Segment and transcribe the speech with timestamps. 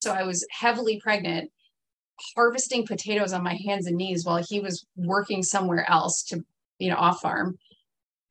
[0.00, 1.50] So I was heavily pregnant,
[2.34, 6.42] harvesting potatoes on my hands and knees while he was working somewhere else to,
[6.78, 7.56] you know, off farm.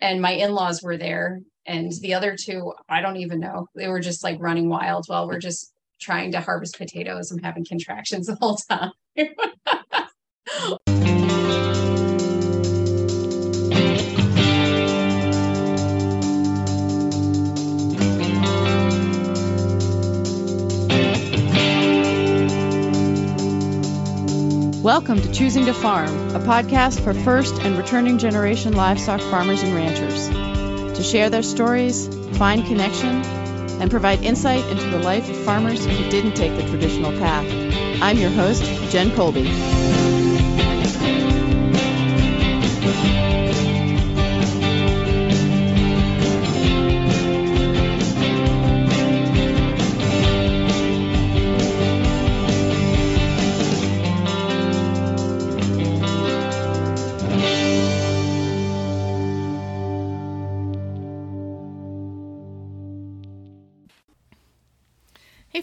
[0.01, 1.39] And my in laws were there.
[1.65, 3.67] And the other two, I don't even know.
[3.75, 5.71] They were just like running wild while we're just
[6.01, 7.31] trying to harvest potatoes.
[7.31, 8.91] I'm having contractions the whole time.
[24.89, 29.75] Welcome to Choosing to Farm, a podcast for first and returning generation livestock farmers and
[29.75, 30.29] ranchers.
[30.97, 32.07] To share their stories,
[32.39, 33.21] find connection,
[33.79, 37.45] and provide insight into the life of farmers who didn't take the traditional path.
[38.01, 39.98] I'm your host, Jen Colby.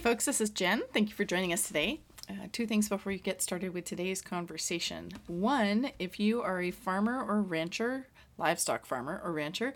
[0.07, 0.83] Folks, this is Jen.
[0.93, 1.99] Thank you for joining us today.
[2.29, 5.11] Uh, two things before we get started with today's conversation.
[5.27, 9.73] One, if you are a farmer or rancher, livestock farmer or rancher,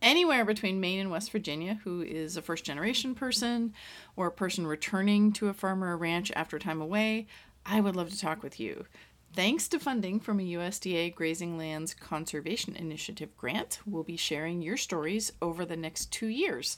[0.00, 3.74] anywhere between Maine and West Virginia who is a first generation person
[4.14, 7.26] or a person returning to a farm or ranch after time away,
[7.66, 8.86] I would love to talk with you.
[9.34, 14.76] Thanks to funding from a USDA Grazing Lands Conservation Initiative grant, we'll be sharing your
[14.76, 16.76] stories over the next two years.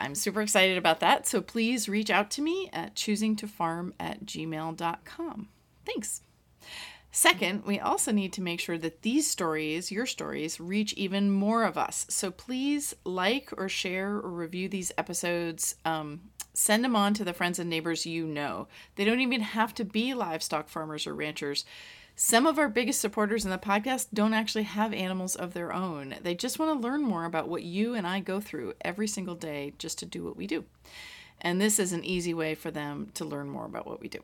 [0.00, 1.26] I'm super excited about that.
[1.26, 5.48] So please reach out to me at choosingtofarm at gmail.com.
[5.84, 6.22] Thanks.
[7.12, 11.64] Second, we also need to make sure that these stories, your stories, reach even more
[11.64, 12.06] of us.
[12.08, 15.74] So please like or share or review these episodes.
[15.84, 16.20] Um,
[16.54, 18.68] send them on to the friends and neighbors you know.
[18.94, 21.64] They don't even have to be livestock farmers or ranchers.
[22.22, 26.16] Some of our biggest supporters in the podcast don't actually have animals of their own.
[26.22, 29.34] They just want to learn more about what you and I go through every single
[29.34, 30.64] day just to do what we do.
[31.40, 34.18] And this is an easy way for them to learn more about what we do.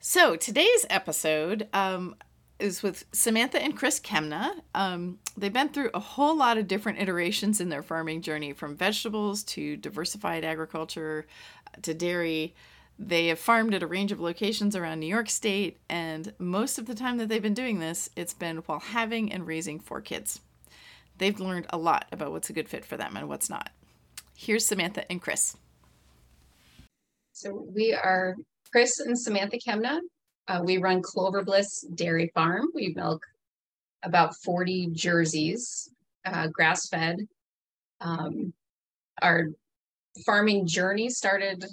[0.00, 2.14] So today's episode um,
[2.58, 4.60] is with Samantha and Chris Kemnah.
[4.74, 8.76] Um, they've been through a whole lot of different iterations in their farming journey from
[8.76, 11.26] vegetables to diversified agriculture
[11.80, 12.54] to dairy.
[12.98, 16.86] They have farmed at a range of locations around New York State, and most of
[16.86, 20.40] the time that they've been doing this, it's been while having and raising four kids.
[21.18, 23.70] They've learned a lot about what's a good fit for them and what's not.
[24.36, 25.56] Here's Samantha and Chris.
[27.32, 28.34] So we are
[28.72, 30.00] Chris and Samantha Kemnah.
[30.48, 32.68] Uh, we run Clover Bliss Dairy Farm.
[32.74, 33.22] We milk
[34.02, 35.88] about 40 jerseys,
[36.24, 37.18] uh, grass fed.
[38.00, 38.52] Um,
[39.22, 39.48] our
[40.24, 41.64] farming journey started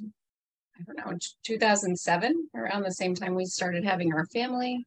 [0.78, 4.86] I don't know, 2007, around the same time we started having our family.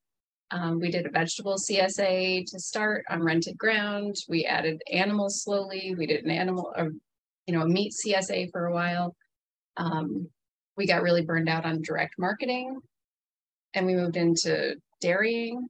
[0.50, 4.16] Um, we did a vegetable CSA to start on rented ground.
[4.28, 5.94] We added animals slowly.
[5.97, 6.87] We did an animal, a,
[7.47, 9.15] you know, a meat CSA for a while.
[9.76, 10.28] Um,
[10.76, 12.78] we got really burned out on direct marketing
[13.75, 15.69] and we moved into dairying,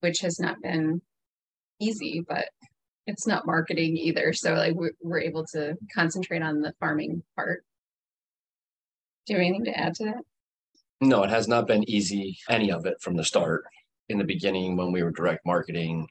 [0.00, 1.00] which has not been
[1.80, 2.48] easy, but
[3.06, 4.32] it's not marketing either.
[4.32, 7.62] So like we're, we're able to concentrate on the farming part.
[9.26, 10.22] Do you have anything to add to that?
[11.00, 13.64] No, it has not been easy, any of it from the start.
[14.08, 16.06] In the beginning, when we were direct marketing,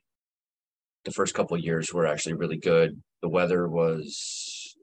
[1.05, 3.01] the first couple of years were actually really good.
[3.21, 4.75] The weather was,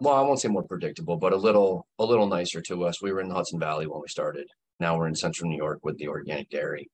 [0.00, 3.00] well, I won't say more predictable, but a little, a little nicer to us.
[3.00, 4.46] We were in the Hudson Valley when we started.
[4.80, 6.90] Now we're in Central New York with the organic dairy.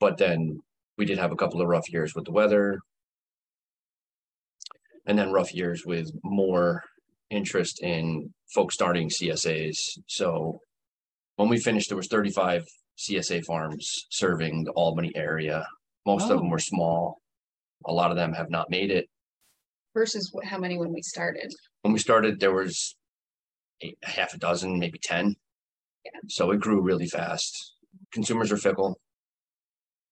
[0.00, 0.60] But then
[0.96, 2.80] we did have a couple of rough years with the weather,
[5.06, 6.82] and then rough years with more
[7.38, 9.76] interest in folks starting CSAs.
[10.06, 10.60] So
[11.36, 12.64] when we finished, there was 35
[12.98, 15.66] CSA farms serving the Albany area.
[16.06, 16.34] Most Oh.
[16.34, 17.20] of them were small.
[17.86, 19.08] A lot of them have not made it.
[19.94, 21.52] Versus how many when we started?
[21.82, 22.96] When we started, there was
[23.82, 25.36] a half a dozen, maybe 10.
[26.04, 26.10] Yeah.
[26.28, 27.74] So it grew really fast.
[28.12, 28.98] Consumers are fickle.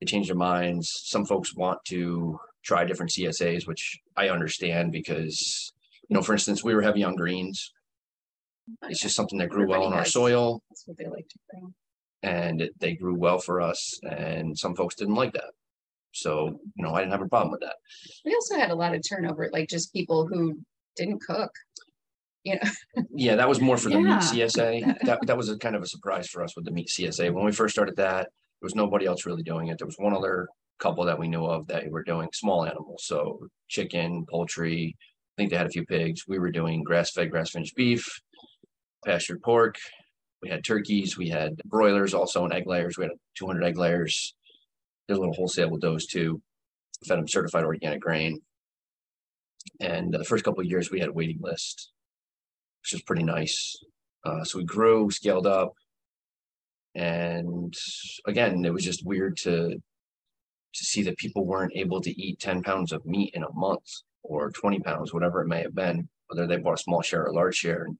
[0.00, 0.90] They change their minds.
[1.06, 5.72] Some folks want to try different CSAs, which I understand because,
[6.08, 7.72] you know, for instance, we were heavy on greens.
[8.82, 11.74] It's just something that grew well in our soil That's what they like to bring.
[12.22, 13.98] and it- they grew well for us.
[14.08, 15.52] And some folks didn't like that.
[16.12, 17.76] So, you know, I didn't have a problem with that.
[18.24, 20.58] We also had a lot of turnover, like just people who
[20.96, 21.50] didn't cook.
[22.42, 22.70] You know,
[23.14, 24.96] Yeah, that was more for the meat CSA.
[25.06, 27.32] That, that was a kind of a surprise for us with the meat CSA.
[27.32, 28.22] When we first started that,
[28.60, 29.78] there was nobody else really doing it.
[29.78, 30.48] There was one other
[30.78, 33.04] couple that we knew of that were doing small animals.
[33.06, 33.38] So
[33.68, 34.96] chicken, poultry,
[35.36, 36.22] think they had a few pigs.
[36.26, 38.06] We were doing grass fed, grass finished beef.
[39.04, 39.76] pastured pork.
[40.42, 41.16] We had turkeys.
[41.16, 42.98] We had broilers, also and egg layers.
[42.98, 44.34] We had 200 egg layers.
[45.08, 46.40] Did a little wholesale with those too.
[47.06, 48.40] Fed them certified organic grain.
[49.80, 51.92] And the first couple of years, we had a waiting list,
[52.82, 53.76] which was pretty nice.
[54.24, 55.72] Uh, so we grew, scaled up,
[56.96, 57.74] and
[58.26, 59.76] again, it was just weird to
[60.74, 63.84] to see that people weren't able to eat 10 pounds of meat in a month
[64.28, 67.28] or 20 pounds, whatever it may have been, whether they bought a small share or
[67.28, 67.84] a large share.
[67.84, 67.98] And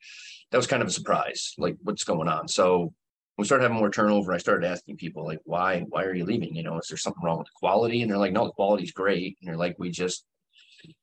[0.50, 2.48] that was kind of a surprise, like what's going on.
[2.48, 2.92] So
[3.38, 4.32] we started having more turnover.
[4.32, 6.54] I started asking people like, why, why are you leaving?
[6.54, 8.02] You know, is there something wrong with the quality?
[8.02, 9.36] And they're like, no, the quality's great.
[9.40, 10.24] And they're like, we just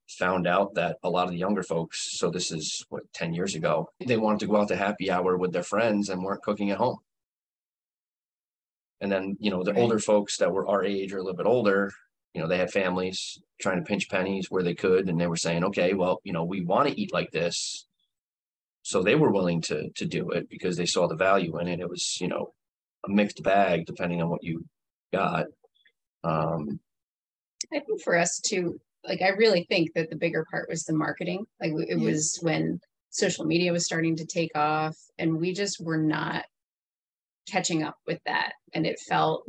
[0.07, 3.55] found out that a lot of the younger folks, so this is what, 10 years
[3.55, 6.71] ago, they wanted to go out to happy hour with their friends and weren't cooking
[6.71, 6.97] at home.
[9.01, 9.81] And then, you know, the Right.
[9.81, 11.91] older folks that were our age or a little bit older,
[12.33, 15.07] you know, they had families trying to pinch pennies where they could.
[15.07, 17.85] And they were saying, okay, well, you know, we want to eat like this.
[18.81, 21.79] So they were willing to to do it because they saw the value in it.
[21.79, 22.53] It was, you know,
[23.07, 24.65] a mixed bag depending on what you
[25.13, 25.45] got.
[26.23, 26.79] Um,
[27.73, 30.93] I think for us too, like I really think that the bigger part was the
[30.93, 31.45] marketing.
[31.61, 32.05] Like it Yeah.
[32.11, 36.45] was when social media was starting to take off and we just were not
[37.47, 38.53] catching up with that.
[38.73, 39.45] And it felt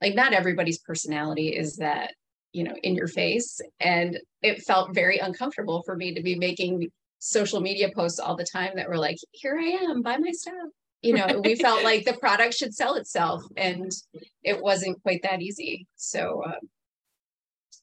[0.00, 2.14] like not everybody's personality is that,
[2.52, 3.60] you know, in your face.
[3.80, 8.46] And it felt very uncomfortable for me to be making social media posts all the
[8.50, 10.54] time that were like, here I am, buy my stuff.
[11.02, 13.90] You know, we felt like the product should sell itself and
[14.42, 15.86] it wasn't quite that easy.
[15.96, 16.58] So, uh,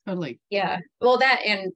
[0.06, 0.40] Totally.
[0.50, 1.72] yeah, well, that and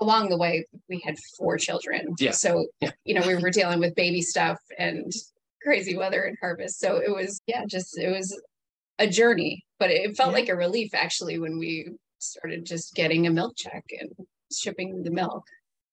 [0.00, 2.14] along the way, we had four children.
[2.18, 2.32] Yeah.
[2.32, 2.90] So, Yeah.
[3.04, 5.12] you know, we were dealing with baby stuff and
[5.62, 6.80] crazy weather and harvest.
[6.80, 8.38] So it was, yeah, just it was
[8.98, 10.38] a journey, but it felt Yeah.
[10.38, 11.88] like a relief actually when we
[12.20, 14.10] started just getting a milk check and
[14.52, 15.44] shipping the milk.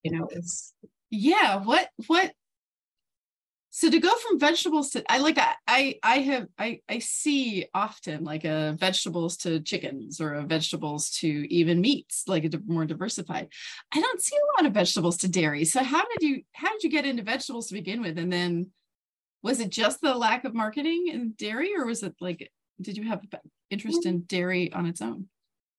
[0.03, 0.75] You know, it's
[1.09, 1.63] Yeah.
[1.63, 2.31] What, what,
[3.71, 7.65] so to go from vegetables to, I like, I, I, I have, I, I see
[7.73, 12.85] often like a vegetables to chickens or a vegetables to even meats, like a more
[12.85, 13.47] diversified.
[13.91, 15.65] I don't see a lot of vegetables to dairy.
[15.65, 18.19] So how did you, how did you get into vegetables to begin with?
[18.19, 18.67] And then
[19.41, 22.51] was it just the lack of marketing in dairy or was it like,
[22.81, 23.21] did you have
[23.69, 25.27] interest in dairy on its own?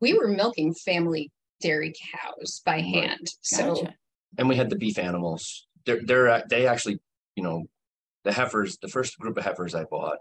[0.00, 3.28] we were milking family dairy cows by hand.
[3.42, 3.94] So Gotcha.
[4.38, 5.66] and we had the beef animals.
[5.86, 6.98] They're they're uh, they actually,
[7.36, 7.64] you know,
[8.24, 8.78] the heifers.
[8.78, 10.18] The first group of heifers I bought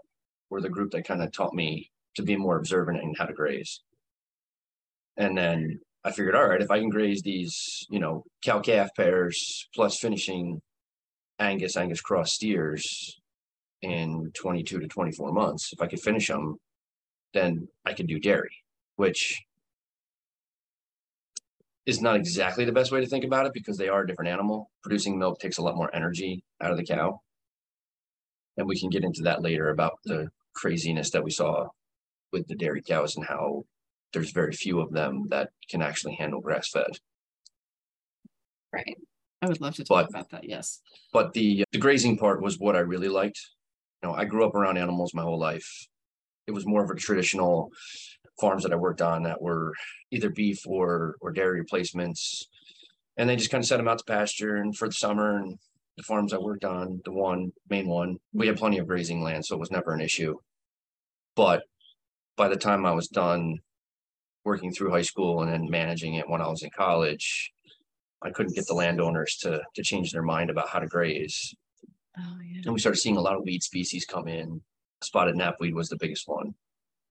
[0.50, 3.32] were the group that kind of taught me to be more observant in how to
[3.32, 3.80] graze.
[5.16, 8.90] And then I figured, all right, if I can graze these, you know, cow calf
[8.96, 10.60] pairs plus finishing
[11.38, 13.18] Angus Angus cross steers
[13.82, 16.56] in 22 to 24 months, if I could finish them,
[17.34, 18.56] then I can do dairy,
[18.96, 19.42] which
[21.86, 24.30] is not exactly the best way to think about it because they are a different
[24.30, 24.70] animal.
[24.82, 27.20] Producing milk takes a lot more energy out of the cow.
[28.56, 31.68] And we can get into that later about the craziness that we saw
[32.32, 33.64] with the dairy cows and how
[34.12, 36.98] there's very few of them that can actually handle grass fed.
[38.72, 38.96] right.
[39.42, 40.44] I would love to talk But- about that.
[40.48, 40.82] Yes.
[41.12, 43.40] But the the grazing part was what I really liked.
[44.02, 45.86] You know, I grew up around animals my whole life.
[46.46, 47.70] It was more of a traditional
[48.40, 49.74] farms that I worked on that were
[50.10, 52.48] either beef or or dairy replacements.
[53.16, 55.58] And they just kind of set them out to pasture and for the summer and
[55.96, 59.44] the farms I worked on, the one main one, we had plenty of grazing land,
[59.44, 60.38] so it was never an issue.
[61.36, 61.64] But
[62.36, 63.58] by the time I was done
[64.44, 67.52] working through high school and then managing it when I was in college,
[68.22, 71.54] I couldn't get the landowners to to change their mind about how to graze.
[72.18, 72.62] Oh, yeah.
[72.64, 74.62] And we started seeing a lot of weed species come in.
[75.02, 76.54] Spotted knapweed was the biggest one.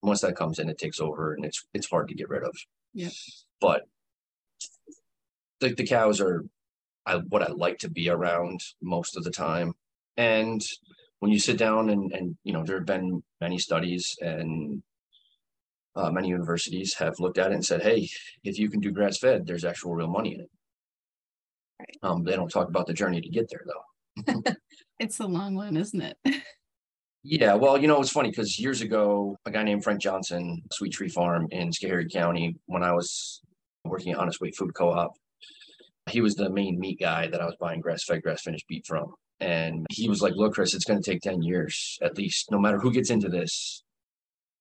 [0.01, 2.55] Once that comes in, it takes over and it's it's hard to get rid of.
[2.93, 3.11] Yep.
[3.59, 3.81] But
[5.59, 6.45] the the cows are
[7.05, 9.73] I what I like to be around most of the time.
[10.15, 10.61] And
[11.19, 14.83] when you sit down and and you know there have been many studies and
[15.95, 18.07] uh, many universities have looked at it and said, hey,
[18.43, 20.49] if you can do grass fed, there's actual real money in it.
[21.79, 21.97] Right.
[22.03, 24.53] Um, they don't talk about the journey to get there though.
[24.99, 26.17] It's a long one, isn't it?
[27.23, 30.93] Yeah, well, you know, it's funny because years ago, a guy named Frank Johnson, Sweet
[30.93, 33.41] Tree Farm in Schoharie County, when I was
[33.83, 35.11] working at Honest Weight Food Co-op,
[36.09, 39.13] he was the main meat guy that I was buying grass-fed, grass-finished beef from.
[39.41, 42.59] And he was like, look, Chris, it's going to take 10 years at least, no
[42.59, 43.83] matter who gets into this,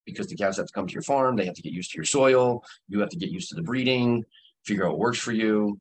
[0.05, 1.97] because the cows have to come to your farm, they have to get used to
[1.97, 4.25] your soil, you have to get used to the breeding,
[4.65, 5.79] figure out what works for you.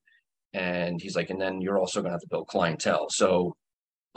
[0.53, 3.07] And he's like, and then you're also going to have to build clientele.
[3.10, 3.55] So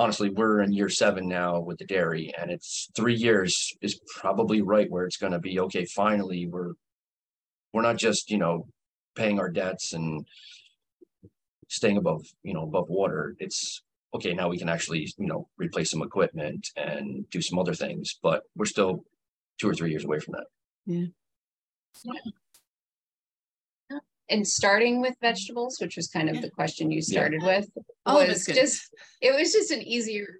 [0.00, 4.62] honestly, we're in year seven now with the dairy, and it's three years is probably
[4.62, 5.60] right where it's going to be.
[5.60, 6.72] Okay, finally, we're
[7.74, 8.66] we're not just you know
[9.14, 10.26] paying our debts and
[11.68, 13.36] staying above you know above water.
[13.38, 13.82] It's
[14.14, 18.18] okay, now we can actually, you know, replace some equipment and do some other things,
[18.22, 19.04] but we're still
[19.60, 20.46] two or three years away from that.
[24.30, 26.42] And starting with vegetables, which was kind of Yeah.
[26.42, 27.68] the question you started with,
[28.06, 28.54] All was good.
[28.54, 30.38] just, it was just an easier,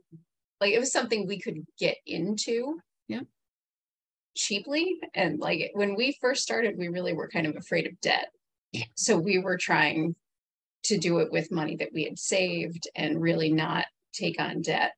[0.61, 2.80] like, it was something we could get into.
[3.09, 3.23] Yeah.
[4.37, 8.30] Cheaply, and like, when we first started, we really were kind of afraid of debt.
[8.73, 8.85] Yeah.
[8.94, 10.14] So we were trying
[10.85, 14.92] to do it with money that we had saved and really not take on debt.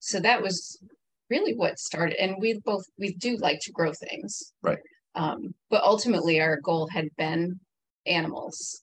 [0.00, 0.82] So that was
[1.30, 4.52] really what started, and we both, we do like to grow things.
[4.62, 4.78] Right.
[5.14, 7.60] Um, but ultimately, our goal had been
[8.08, 8.82] animals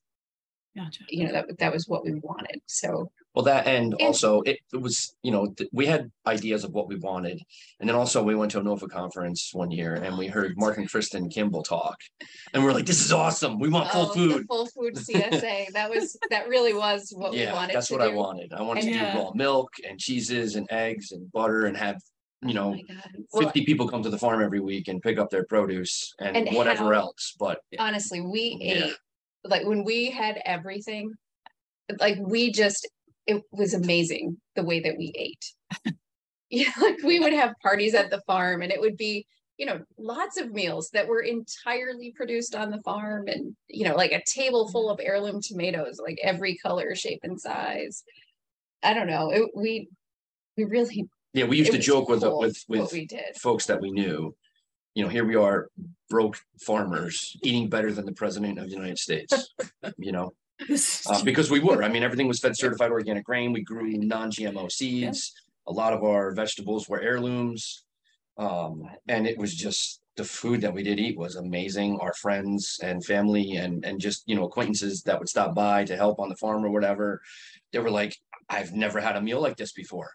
[0.78, 1.04] Gotcha.
[1.10, 4.58] you know that that was what we wanted so Well, that and And- also it,
[4.74, 7.38] it was, you know, th- we had ideas of what we wanted.
[7.80, 10.78] And then also we went to a NOFA conference one year and we heard Mark
[10.78, 11.98] and Kristin Kimball talk.
[12.54, 13.58] And we're like, this is awesome.
[13.60, 14.46] We want full oh, food.
[14.48, 18.08] full food csa that was that really was what we wanted that's to what I
[18.24, 18.52] wanted.
[18.54, 19.14] I wanted to Yeah.
[19.14, 21.98] do uh, raw milk and cheeses and eggs and butter and have,
[22.42, 23.12] you Oh know, my God.
[23.32, 26.36] Well, fifty people come to the farm every week and pick up their produce and
[26.38, 28.86] And whatever how- else, but honestly we Yeah.
[28.86, 28.96] ate
[29.48, 31.12] like when we had everything
[32.00, 32.88] like we just
[33.28, 35.94] it was amazing the way that we ate.
[36.52, 39.26] Yeah like we would have parties at the farm and it would be
[39.58, 43.96] you know lots of meals that were entirely produced on the farm and you know
[43.96, 48.04] like a table full of heirloom tomatoes like every color shape and size.
[48.84, 49.32] I don't know.
[49.32, 49.90] It, we
[50.56, 53.36] we really yeah, we used to joke with, cool with, with did.
[53.42, 54.34] folks that we knew.
[54.96, 55.70] You know, here we are,
[56.10, 59.54] broke farmers eating better than the president of the United States,
[59.98, 60.34] you know?
[61.08, 63.52] Uh, because we were, I mean, everything was fed certified organic grain.
[63.52, 65.34] We grew non-GMO seeds.
[65.68, 67.84] A lot of our vegetables were heirlooms.
[68.38, 72.00] Um, and it was just the food that we did eat was amazing.
[72.00, 75.96] Our friends and family and and just you know acquaintances that would stop by to
[75.96, 77.22] help on the farm or whatever,
[77.72, 78.16] they were like,
[78.50, 80.12] I've never had a meal like this before.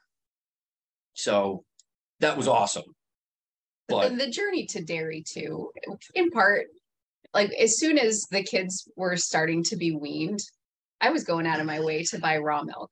[1.15, 1.65] So
[2.21, 2.95] that was awesome.
[3.91, 5.71] But But the journey to dairy too,
[6.15, 6.67] in part,
[7.35, 10.41] like as soon as the kids were starting to be weaned,
[11.01, 12.91] I was going out of my way to buy raw milk.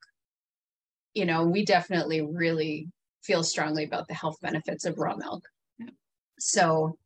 [1.14, 2.88] You know, we definitely really
[3.22, 5.42] feel strongly about the health benefits of raw milk.
[5.78, 5.90] Yeah.
[6.38, 6.96] So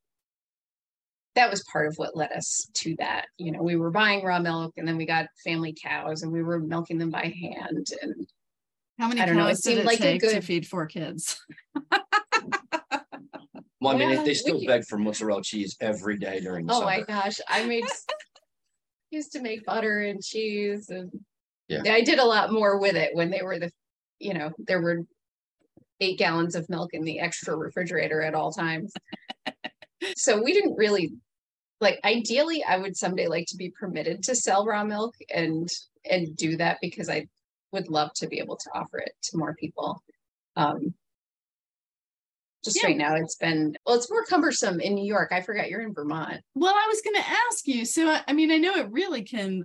[1.35, 3.27] that was part of what led us to that.
[3.39, 6.43] You know, we were buying raw milk and then we got family cows and we
[6.43, 8.27] were milking them by hand and
[8.99, 10.87] How many I don't know, it cows did seemed it like take to feed four
[10.87, 11.41] kids?
[13.83, 16.73] well, I mean, Well, they still we- beg for mozzarella cheese every day during the
[16.73, 16.87] Oh summer.
[16.87, 17.85] my gosh, I made
[19.11, 21.11] used to make butter and cheese and
[21.69, 21.83] Yeah.
[21.87, 23.71] I did a lot more with it when they were the
[24.19, 25.01] you know, there were
[26.01, 28.93] eight gallons of milk in the extra refrigerator at all times.
[30.17, 31.13] so we didn't really
[31.81, 35.69] like ideally I would someday like to be permitted to sell raw milk and
[36.09, 37.27] and do that because I
[37.73, 40.03] would love to be able to offer it to more people.
[40.57, 40.95] Um
[42.65, 42.89] just Yeah.
[42.89, 45.31] right now it's been well it's more cumbersome in New York.
[45.33, 46.41] I forgot you're in Vermont.
[46.55, 47.85] Well, I was going to ask you.
[47.85, 49.65] So, I- I mean, I know it really can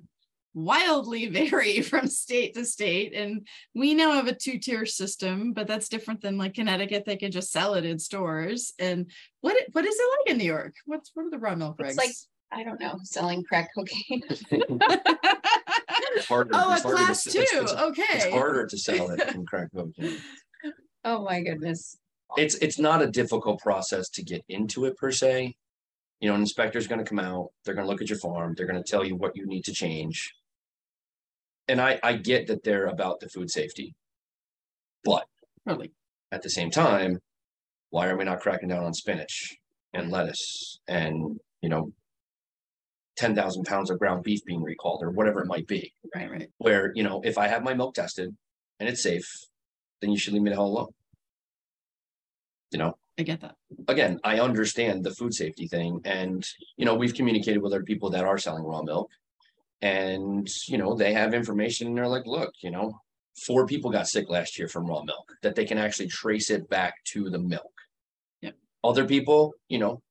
[0.54, 3.13] wildly vary from state to state.
[3.13, 7.04] And we now have a two tier system, but that's different than like Connecticut.
[7.06, 8.74] They can just sell it in stores.
[8.80, 9.12] And
[9.42, 10.74] what what is it like in New York?
[10.86, 11.89] What's what are the raw milk regs?
[11.89, 12.12] It's like
[12.51, 14.24] I don't know, selling crack cocaine.
[16.27, 16.51] Harder.
[16.54, 17.39] oh, a it's harder to two.
[17.39, 18.04] it's- it's- okay.
[18.13, 20.18] It's harder to sell it than crack cocaine.
[21.06, 21.98] oh my goodness.
[22.36, 25.55] It's it's not a difficult process to get into it per se.
[26.19, 28.84] You know, an inspector's gonna come out, they're gonna look at your farm, they're gonna
[28.84, 30.34] tell you what you need to change.
[31.67, 33.96] And I I get that they're about the food safety.
[35.03, 35.25] But
[35.67, 35.91] Totally.
[36.31, 37.19] at the same time,
[37.91, 39.55] why are we not cracking down on spinach
[39.93, 41.91] and lettuce and, you know,
[43.15, 45.93] ten thousand pounds of ground beef being recalled or whatever it might be?
[46.15, 46.50] Right, right.
[46.57, 48.36] where, you know, if I have my milk tested
[48.79, 49.27] and it's safe,
[50.01, 50.93] then you should leave me the hell alone.
[52.71, 53.55] You know, I get that.
[53.88, 58.09] again, I understand the food safety thing and, you know, we've communicated with other people
[58.12, 59.09] that are selling raw milk.
[59.81, 63.00] And, you know, they have information and they're like, look, you know,
[63.45, 66.69] four people got sick last year from raw milk, that they can actually trace it
[66.69, 67.74] back to the milk.
[68.41, 68.55] Yep.
[68.83, 70.01] Other people, you know,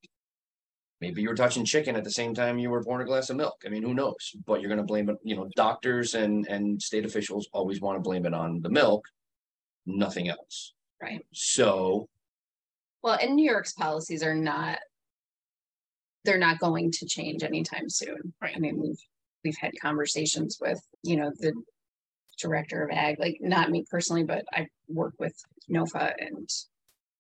[1.01, 3.37] maybe you were touching chicken at the same time you were pouring a glass of
[3.37, 3.63] milk.
[3.67, 4.35] I mean, who knows?
[4.47, 8.09] But you're gonna blame it, you know, doctors and and state officials always want to
[8.09, 9.05] blame it on the milk,
[9.85, 10.73] nothing else.
[11.01, 11.25] Right.
[11.33, 12.09] So
[13.07, 14.79] Well, and New York's policies are not
[16.25, 18.35] they're not going to change anytime soon.
[18.43, 18.53] Right.
[18.57, 18.99] I mean, we've
[19.45, 21.53] we've had conversations with, you know, the
[22.43, 25.35] director of ag, like not me personally, but I work with
[25.71, 26.49] NOFA and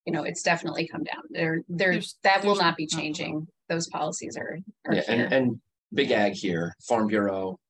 [0.06, 1.22] you know, it's definitely come down.
[1.30, 3.46] There there There's- that will not be changing.
[3.68, 5.60] Those policies are are yeah, and and
[5.94, 7.60] big ag here, Farm Bureau,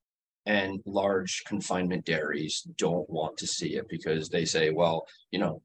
[0.46, 5.60] And large confinement dairies don't want to see it because they say, well, you know.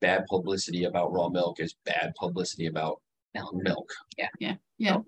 [0.00, 3.00] Bad publicity about raw milk is bad publicity about
[3.52, 3.90] milk.
[4.16, 4.28] Yeah.
[4.78, 5.06] yeah, So-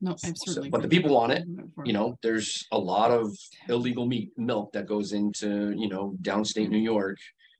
[0.00, 0.68] no, absolutely.
[0.68, 1.44] but the people want it,
[1.84, 3.34] You know, there's a lot of
[3.68, 7.16] illegal meat milk that goes into, you know, downstate New York.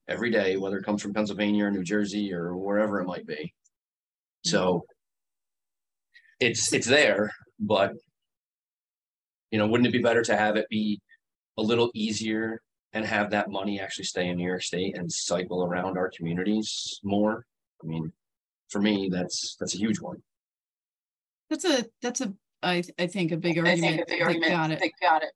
[0.09, 3.35] Every day, whether it comes from Pennsylvania or New Jersey or wherever it might be.
[3.35, 4.51] Mm-hmm.
[4.51, 4.85] So.
[6.39, 7.93] It's, it's there, but.
[9.53, 11.01] You know, wouldn't it be better to have it be
[11.57, 12.61] a little easier
[12.93, 17.01] and have that money actually stay in New York State and cycle around our communities
[17.03, 17.47] more?
[17.83, 18.13] I mean,
[18.69, 20.23] for me, that's, that's a huge one.
[21.51, 24.25] That's a, that's a, I, I think a big I think argument a big that
[24.25, 25.31] argument got it, that got it.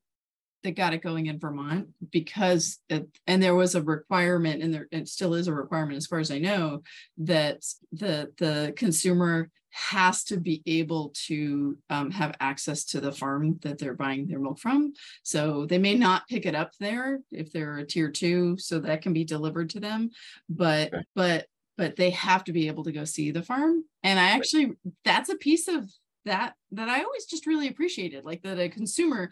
[0.62, 4.88] that got it going in Vermont because it, and there was a requirement and there,
[4.90, 6.83] it still is a requirement as far as I know,
[7.19, 13.58] that the, the consumer has to be able to um, have access to the farm
[13.62, 14.92] that they're buying their milk from.
[15.22, 19.02] So they may not pick it up there if they're a tier two, so that
[19.02, 20.10] can be delivered to them.
[20.48, 21.04] But, Okay.
[21.14, 21.46] but,
[21.76, 23.84] but they have to be able to go see the farm.
[24.02, 24.72] And I actually,
[25.04, 25.90] that's a piece of
[26.24, 29.30] that, that I always just really appreciated, like that a consumer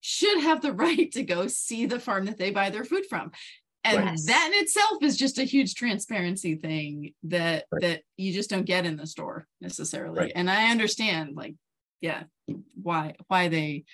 [0.00, 3.32] should have the right to go see the farm that they buy their food from.
[3.84, 4.18] And Right.
[4.26, 7.82] that in itself is just a huge transparency thing that Right.
[7.82, 10.18] that you just don't get in the store necessarily.
[10.18, 10.32] Right.
[10.34, 11.54] And I understand like,
[12.00, 12.24] yeah,
[12.74, 13.84] why why they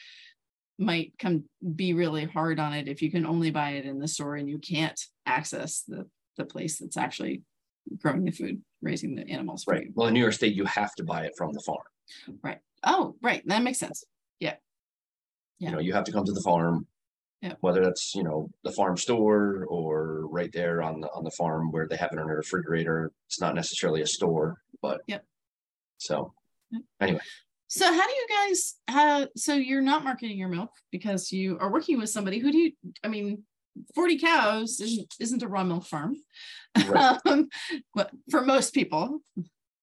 [0.79, 1.45] might come
[1.77, 4.49] be really hard on it if you can only buy it in the store and
[4.49, 7.43] you can't access the the place that's actually
[7.99, 9.85] growing the food, raising the animals Right.
[9.87, 9.93] you.
[9.95, 11.85] Well, in New York State, you have to buy it from the farm.
[12.43, 12.59] Right.
[12.83, 13.47] Oh, right.
[13.47, 14.03] That makes sense.
[14.41, 14.57] Yeah.
[15.59, 16.89] You know, you have to come to the farm.
[17.45, 17.53] Yeah.
[17.61, 21.71] Whether that's, you know, the farm store or right there on the, on the farm
[21.71, 23.13] where they have it in a refrigerator.
[23.27, 25.03] It's not necessarily a store, but.
[25.07, 25.25] Yep.
[25.99, 26.33] So,
[27.01, 27.21] anyway.
[27.69, 31.71] So how do you guys how so you're not marketing your milk because you are
[31.73, 32.73] working with somebody who do you
[33.03, 33.43] I mean
[33.95, 36.15] 40 cows isn't isn't a raw milk farm
[36.87, 37.19] Right.
[37.27, 37.49] um,
[37.95, 39.21] but for most people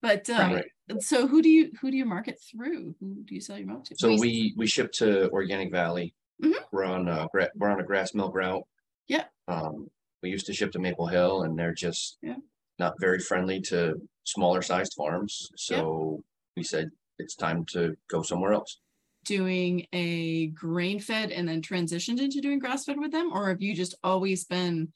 [0.02, 0.66] but um, Right.
[1.00, 3.84] so who do you who do you market through who do you sell your milk
[3.86, 6.14] to so We- we, we ship to Organic Valley.
[6.42, 6.54] Mhm.
[6.72, 8.64] We're on, uh, gra- we're on a grass milk route.
[9.08, 9.26] Yeah.
[9.48, 9.90] Um,
[10.24, 12.18] we used to ship to Maple Hill and they're just.
[12.22, 12.38] Yeah.
[12.80, 15.50] Not very friendly to smaller sized farms.
[15.56, 16.24] So
[16.58, 18.80] we said it's time to go somewhere else.
[19.24, 23.62] doing a grain fed and then transitioned into doing grass fed with them or have
[23.62, 24.92] you just always been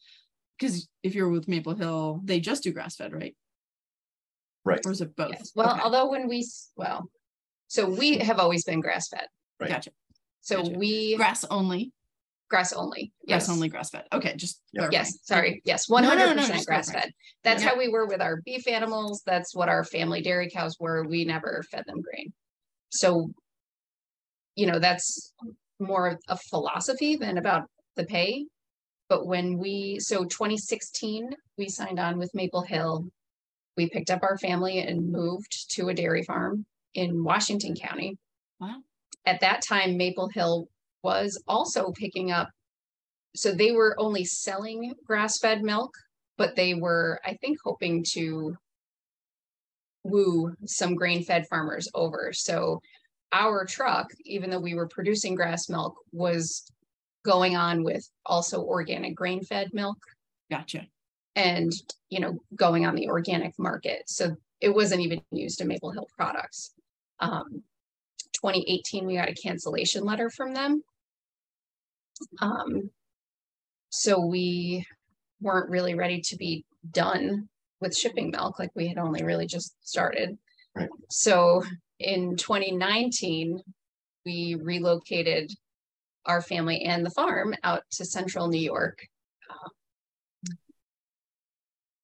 [0.57, 3.35] because if you're with Maple Hill they just do grass fed right
[4.63, 4.83] Right.
[4.83, 5.51] or is it both Yes.
[5.53, 6.43] Well, Okay, although when we,
[6.75, 7.07] well,
[7.67, 9.27] so we have always been grass fed.
[9.59, 9.69] right.
[9.69, 9.91] gotcha
[10.45, 10.77] So Gotcha.
[10.77, 11.91] we, grass only
[12.47, 13.11] grass only.
[13.27, 13.49] Grass Yes.
[13.49, 14.03] only grass fed.
[14.13, 14.93] Okay, just clarifying.
[14.93, 15.61] Yes, sorry.
[15.65, 17.11] Yes, one hundred percent grass fed.
[17.43, 17.69] That's Yeah.
[17.69, 19.23] how we were with our beef animals.
[19.25, 21.03] That's what our family dairy cows were.
[21.03, 22.31] We never fed them grain.
[22.91, 23.31] So,
[24.55, 25.33] you know, that's
[25.79, 28.45] more of a philosophy than about the pay.
[29.09, 33.07] But when we, so twenty sixteen, we signed on with Maple Hill.
[33.75, 38.17] We picked up our family and moved to a dairy farm in Washington County.
[38.59, 38.81] Wow.
[39.25, 40.67] At that time, Maple Hill
[41.03, 42.49] was also picking up
[43.35, 45.91] so they were only selling grass-fed milk,
[46.37, 48.55] but they were, I think, hoping to
[50.03, 52.31] woo some grain-fed farmers over.
[52.33, 52.79] So
[53.33, 56.65] our truck, even though we were producing grass milk, was
[57.25, 59.97] going on with also organic grain-fed milk
[60.49, 60.85] Gotcha.
[61.35, 61.73] and,
[62.09, 64.03] you know, going on the organic market.
[64.07, 66.71] So it wasn't even used in Maple Hill products.
[67.19, 67.63] Um,
[68.35, 70.83] 2018, we got a cancellation letter from them.
[72.41, 72.89] Um,
[73.89, 74.85] so we
[75.41, 77.49] weren't really ready to be done
[77.81, 80.37] with shipping milk, like we had only really just started.
[80.75, 80.89] Right.
[81.09, 81.63] So
[81.99, 83.59] in 2019,
[84.25, 85.51] we relocated
[86.25, 89.07] our family and the farm out to central New York.
[89.49, 89.69] uh,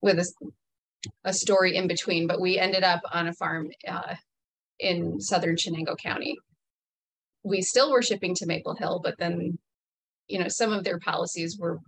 [0.02, 0.26] With
[1.24, 4.16] a story in between, but we ended up on a farm uh,
[4.82, 5.20] in mm-hmm.
[5.20, 6.38] southern Chenango County.
[7.44, 9.58] We still were shipping to Maple Hill, but then,
[10.28, 11.80] you know, some of their policies were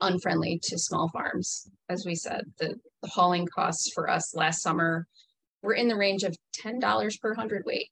[0.00, 1.68] unfriendly to small farms.
[1.88, 5.06] As we said, the, the hauling costs for us last summer
[5.62, 7.90] were in the range of ten dollars per hundred weight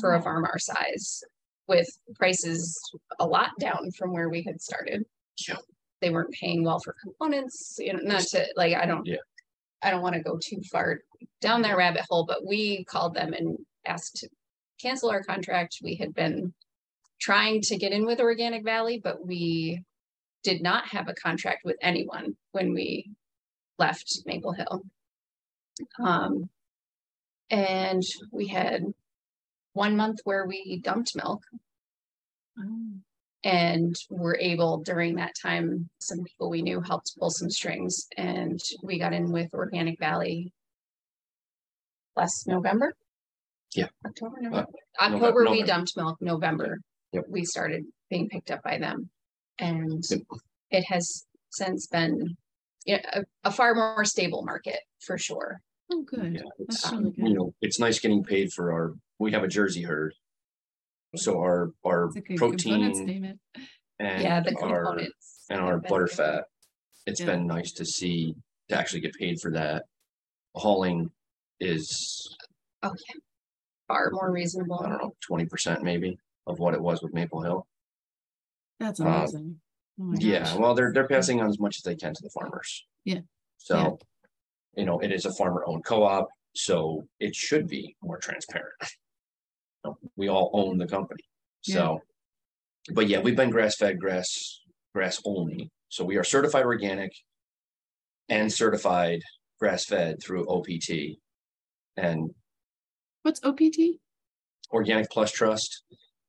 [0.00, 0.22] for a Oh.
[0.22, 1.22] farm our size,
[1.66, 2.80] with prices
[3.20, 5.04] a lot down from where we had started.
[5.46, 5.56] Yeah.
[6.00, 9.04] They weren't paying well for components, you know, not to, like, I don't.
[9.04, 9.16] Yeah.
[9.82, 11.00] I don't want to go too far
[11.40, 14.28] down that rabbit hole, but we called them and asked to
[14.80, 15.78] cancel our contract.
[15.82, 16.52] We had been
[17.20, 19.82] trying to get in with Organic Valley, but we
[20.42, 23.10] did not have a contract with anyone when we
[23.78, 24.82] left Maple Hill.
[26.00, 26.50] Um,
[27.50, 28.84] and we had
[29.72, 31.42] one month where we dumped milk
[32.60, 33.00] Oh,
[33.44, 38.60] And we're able during that time, some people we knew helped pull some strings and
[38.82, 40.52] we got in with Organic Valley.
[42.16, 42.94] Last November?
[43.74, 43.86] Yeah.
[44.04, 44.66] October, Uh, November.
[45.00, 46.78] Nove- October, we dumped milk, November.
[47.12, 47.24] Yep.
[47.28, 49.08] We started being picked up by them.
[49.58, 50.20] And Yep.
[50.70, 52.36] it has since been
[52.84, 55.60] yeah, a, a far more stable market for sure.
[55.92, 56.34] oh, good.
[56.34, 57.28] Yeah, it's, That's really good.
[57.28, 60.14] you know, it's nice getting paid for our, we have a Jersey herd.
[61.16, 63.40] So our, our It's a good component protein statement.
[64.00, 65.44] Yeah, the and our, components.
[65.50, 66.16] and our been butter good.
[66.16, 66.44] fat.
[67.06, 67.26] It's Yeah.
[67.26, 68.34] been nice to see,
[68.68, 69.84] to actually get paid for that.
[70.54, 71.10] Hauling
[71.60, 72.36] is,
[72.82, 73.20] Oh, yeah.
[73.88, 74.80] Far more reasonable.
[74.84, 77.66] I don't know, twenty percent maybe of what it was with Maple Hill.
[78.78, 79.60] That's Uh, amazing.
[80.00, 80.56] Oh Yeah, gosh.
[80.56, 82.86] well, they're, they're passing on as much as they can to the farmers.
[83.04, 83.20] Yeah.
[83.56, 83.98] So,
[84.76, 88.74] you know, it is a farmer-owned co-op, so it should be more transparent.
[89.84, 91.22] You know, We all own the company,
[91.62, 92.00] so.
[92.92, 94.60] But yeah, we've been grass-fed, grass,
[94.94, 97.12] grass only, so we are certified organic.
[98.30, 99.20] And certified
[99.58, 101.16] grass-fed through OPT.
[101.96, 102.30] And
[103.22, 103.98] What's OPT?
[104.70, 105.82] Organic Plus Trust.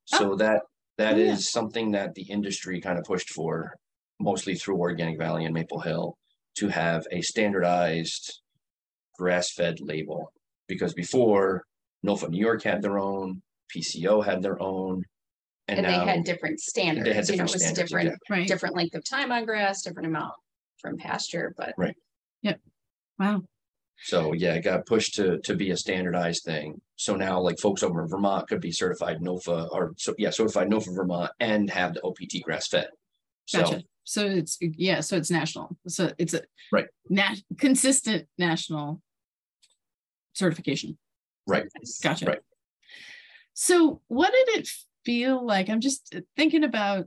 [0.06, 0.36] So oh.
[0.36, 0.62] that,
[0.96, 1.34] that Oh, yeah.
[1.34, 3.76] something that the industry kind of pushed for,
[4.18, 6.16] mostly through Organic Valley and Maple Hill.
[6.56, 8.40] To have a standardized
[9.18, 10.32] grass-fed label,
[10.68, 11.64] because before,
[12.06, 13.42] NOFA, New York had their own,
[13.74, 15.04] PCO had their own.
[15.68, 18.36] And And they had different standards, you know, different it was standards, different, exactly.
[18.36, 18.48] Right.
[18.48, 20.34] different length of time on grass, different amount
[20.80, 21.94] from pasture, but right.
[22.42, 22.60] Yep.
[23.18, 23.42] Wow.
[24.02, 26.80] so yeah, it got pushed to, to be a standardized thing.
[26.96, 30.68] So now like folks over in Vermont could be certified NOFA, or so, yeah, certified
[30.68, 32.88] NOFA Vermont and have the OPT grass-fed.
[33.44, 33.82] So, Gotcha.
[34.04, 35.76] So it's, yeah, so it's national.
[35.86, 36.42] So it's a.
[36.72, 36.86] Right.
[37.08, 39.02] Nat, consistent national
[40.32, 40.98] certification.
[41.50, 41.64] Right.
[42.02, 42.26] Gotcha.
[42.26, 42.40] Right.
[43.54, 44.68] So what did it
[45.04, 45.68] feel like?
[45.68, 47.06] I'm just thinking about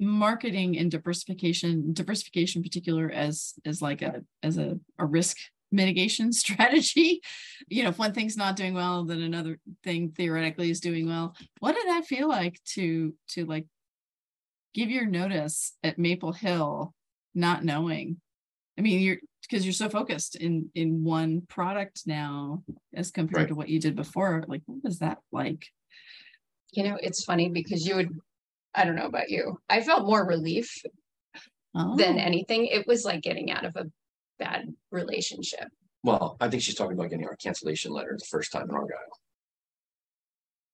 [0.00, 5.36] marketing and diversification, diversification in particular as as like a as a, a risk
[5.70, 7.20] mitigation strategy.
[7.68, 11.36] You know, if one thing's not doing well, then another thing theoretically is doing well.
[11.58, 13.66] What did that feel like to to like
[14.72, 16.94] give your notice at Maple Hill,
[17.34, 18.20] not knowing?
[18.78, 23.48] I mean, you're because you're so focused in in one product now as compared Right.
[23.48, 24.44] to what you did before.
[24.48, 25.66] Like, what was that like?
[26.72, 28.08] you know, it's funny because you would,
[28.74, 30.68] I don't know about you, I felt more relief
[31.72, 32.66] than Oh, anything.
[32.66, 33.84] It was like getting out of a
[34.40, 35.68] bad relationship.
[36.02, 38.98] well, I think she's talking about getting our cancellation letter the first time in Argyle.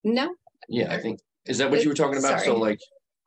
[0.04, 0.34] No,
[0.70, 2.40] Yeah, I think, is that what you were talking about?
[2.40, 2.80] So like,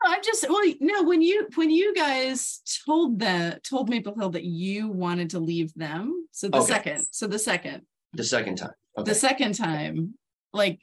[0.05, 1.03] I'm just well, no.
[1.03, 5.73] When you when you guys told the told Maple Hill that you wanted to leave
[5.75, 6.67] them, so the Okay.
[6.67, 7.81] second, so the second,
[8.13, 10.15] the second time, okay, the second time,
[10.51, 10.79] like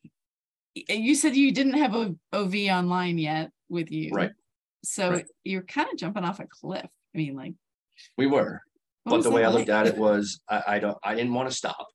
[0.75, 4.31] you said, you didn't have a OV online yet with you, Right.
[4.85, 5.27] So Right.
[5.45, 6.87] you're kind of jumping off a cliff.
[7.15, 7.55] I mean, like,
[8.17, 8.61] we were,
[9.05, 11.51] but the way that I looked at it was, I, I don't, I didn't want
[11.51, 11.87] to stop.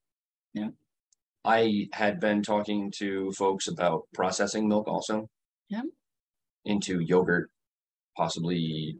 [0.53, 0.69] Yeah.
[1.43, 5.29] I had been talking to folks about processing milk also.
[5.69, 5.81] Yeah.
[6.65, 7.49] Into yogurt,
[8.17, 8.97] possibly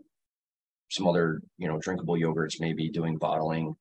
[0.92, 3.76] some other, you know, drinkable yogurts, maybe doing bottling.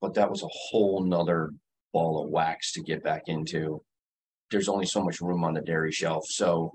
[0.00, 1.50] But that was a whole nother
[1.92, 3.82] ball of wax to get back into.
[4.50, 6.72] There's only so much room on the dairy shelf, so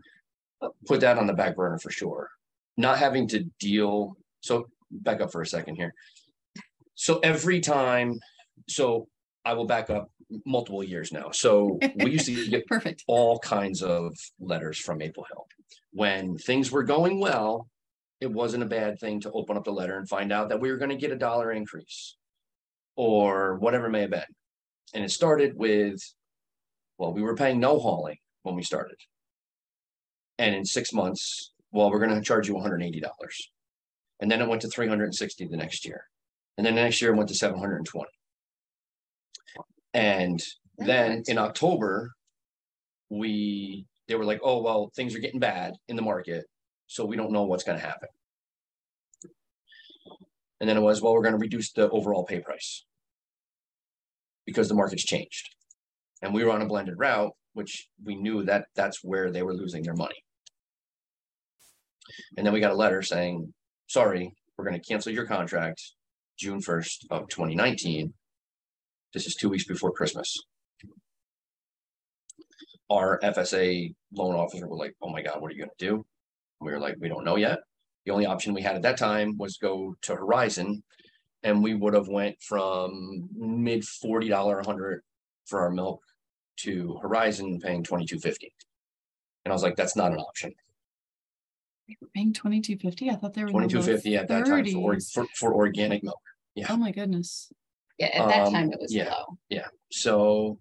[0.62, 2.30] uh, put that on the back burner for sure.
[2.78, 5.94] Not having to deal, so back up for a second here.
[6.96, 8.20] So every time,
[8.68, 9.08] so
[9.46, 10.10] I will back up
[10.46, 11.32] multiple years now.
[11.32, 13.04] So we used to get Perfect.
[13.08, 15.48] all kinds of letters from Maple Hill.
[15.92, 17.68] When things were going well,
[18.22, 20.72] it wasn't a bad thing to open up the letter and find out that we
[20.72, 22.16] were going to get a dollar increase
[22.96, 24.22] or whatever it may have been.
[24.94, 26.00] And it started with,
[26.98, 28.98] well, we were paying no hauling when we started.
[30.38, 33.02] And in six months, well, we're going to charge you $180.
[34.20, 36.04] And then it went to 360 the next year.
[36.58, 38.10] And then the next year it went to 720.
[39.94, 40.40] And
[40.78, 42.12] then in October,
[43.10, 46.46] we they were like, oh well, things are getting bad in the market,
[46.88, 48.10] so we don't know what's going to happen.
[50.60, 52.86] And then it was, well, we're going to reduce the overall pay price
[54.46, 55.50] because the market's changed,
[56.22, 59.54] and we were on a blended route, which we knew that that's where they were
[59.54, 60.24] losing their money.
[62.38, 63.54] And then we got a letter saying,
[63.88, 65.82] sorry, we're going to cancel your contract
[66.38, 68.14] June first of twenty nineteen.
[69.14, 70.36] This is two weeks before Christmas
[72.90, 76.06] our FSA loan officer was like, oh my God, what are you gonna do?
[76.60, 77.60] We were like, we don't know yet.
[78.06, 80.84] The only option we had at that time was go to Horizon.
[81.44, 85.04] And we would have went from mid forty dollar a hundred
[85.46, 86.02] for our milk
[86.62, 88.52] to Horizon paying twenty-two fifty.
[89.46, 90.52] And I was like, that's not an option.
[91.88, 93.10] They were paying twenty two fifty.
[93.10, 96.20] I thought they were Twenty two fifty at that time for, for, for organic milk.
[96.56, 96.68] yeah.
[96.70, 97.54] Oh my goodness.
[98.00, 99.14] Yeah, at that Um, time it was yeah.
[99.14, 99.62] low.
[99.92, 100.60] So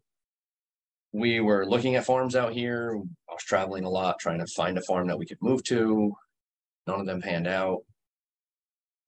[1.12, 2.96] we were looking at farms out here.
[3.28, 6.12] I was traveling a lot, trying to find a farm that we could move to.
[6.86, 7.80] None of them panned out.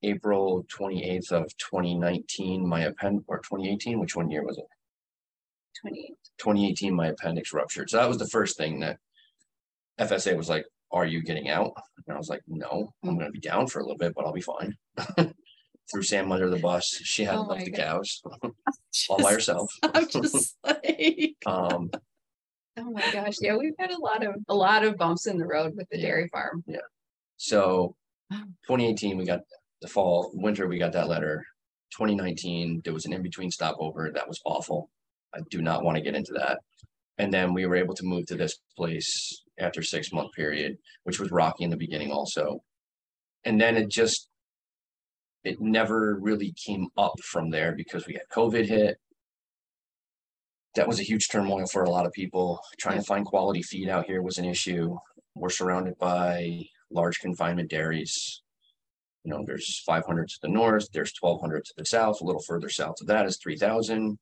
[0.03, 4.65] April twenty-eighth of twenty nineteen, my append, or twenty eighteen, which one year was it?
[5.79, 7.89] Twenty, Twenty eighteen, my appendix ruptured.
[7.89, 8.97] So that was the first thing that
[9.99, 11.73] FSA was like, are you getting out?
[12.07, 14.33] And I was like, no, I'm gonna be down for a little bit, but I'll
[14.33, 14.75] be fine.
[15.91, 16.85] Threw Sam under the bus.
[17.03, 17.81] She hadn't Oh left the God.
[17.81, 18.21] cows
[19.09, 19.71] all by herself.
[19.83, 21.89] I'm just like, Um,
[22.77, 25.45] oh my gosh, yeah, we've had a lot of, a lot of bumps in the
[25.45, 26.07] road with the Yeah.
[26.07, 26.63] dairy farm.
[26.67, 26.77] Yeah.
[27.37, 27.95] So
[28.65, 29.41] twenty eighteen, we got
[29.81, 31.45] the fall, winter, we got that letter.
[31.93, 34.11] Twenty nineteen, there was an in-between stopover.
[34.13, 34.89] That was awful.
[35.33, 36.59] I do not want to get into that.
[37.17, 41.19] And then we were able to move to this place after six month period, which
[41.19, 42.63] was rocky in the beginning also.
[43.43, 44.29] And then it just,
[45.43, 48.97] it never really came up from there because we had COVID hit.
[50.75, 52.61] That was a huge turmoil for a lot of people.
[52.79, 54.95] Trying to find quality feed out here was an issue.
[55.35, 58.41] We're surrounded by large confinement dairies.
[59.23, 62.25] You know, there's five hundred to the north, there's twelve hundred to the south, a
[62.25, 64.17] little further south of that is three thousand.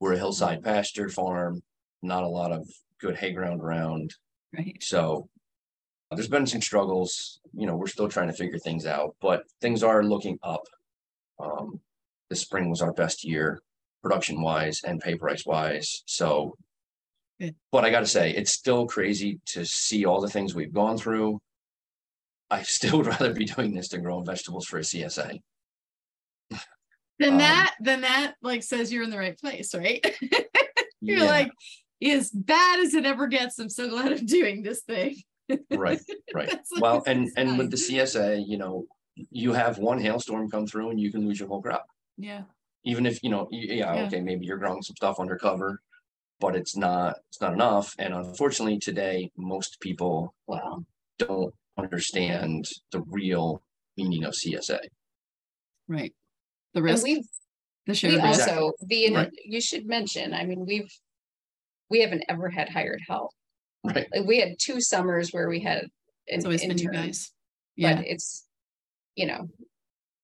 [0.00, 1.60] We're a hillside pasture farm,
[2.02, 2.66] not a lot of
[3.00, 4.14] good hay ground around,
[4.56, 4.76] right.
[4.80, 5.28] so.
[6.12, 9.82] There's been some struggles, you know, we're still trying to figure things out, but things
[9.82, 10.62] are looking up.
[11.38, 11.80] Um,
[12.28, 13.60] this spring was our best year,
[14.02, 16.56] production wise and pay price wise, so.
[17.40, 17.54] Good.
[17.72, 21.40] But I gotta say, it's still crazy to see all the things we've gone through.
[22.50, 25.38] I still would rather be doing this than growing vegetables for a CSA.
[27.18, 30.04] Then Um, that, then that like says you're in the right place, right?
[31.02, 31.50] You're Yeah, like,
[32.02, 35.16] as bad as it ever gets, I'm so glad I'm doing this thing.
[35.70, 36.00] Right,
[36.34, 36.54] right.
[36.78, 37.76] Well, a and, and with the.
[37.76, 38.86] CSA, you know,
[39.30, 41.86] you have one hailstorm come through and you can lose your whole crop.
[42.16, 42.42] Yeah,
[42.84, 44.02] even if, you know, yeah, Yeah.
[44.04, 45.80] okay, maybe you're growing some stuff undercover.
[46.38, 47.94] But it's not, it's not enough.
[47.98, 50.84] And unfortunately, today, most people Wow.
[51.18, 53.62] don't understand the real
[53.98, 54.80] meaning of CSA.
[55.88, 56.14] right.
[56.72, 57.24] The And risk, we've,
[57.86, 58.26] the we shared risk.
[58.26, 58.54] Exactly.
[58.56, 59.30] also, the, Right.
[59.44, 60.90] you should mention, I mean, we've,
[61.90, 63.32] we haven't ever had hired help.
[63.84, 64.06] Right.
[64.14, 65.90] Like, we had two summers where we had an
[66.26, 67.32] It's always been you intern, guys.
[67.76, 68.46] Yeah, but it's,
[69.16, 69.48] you know,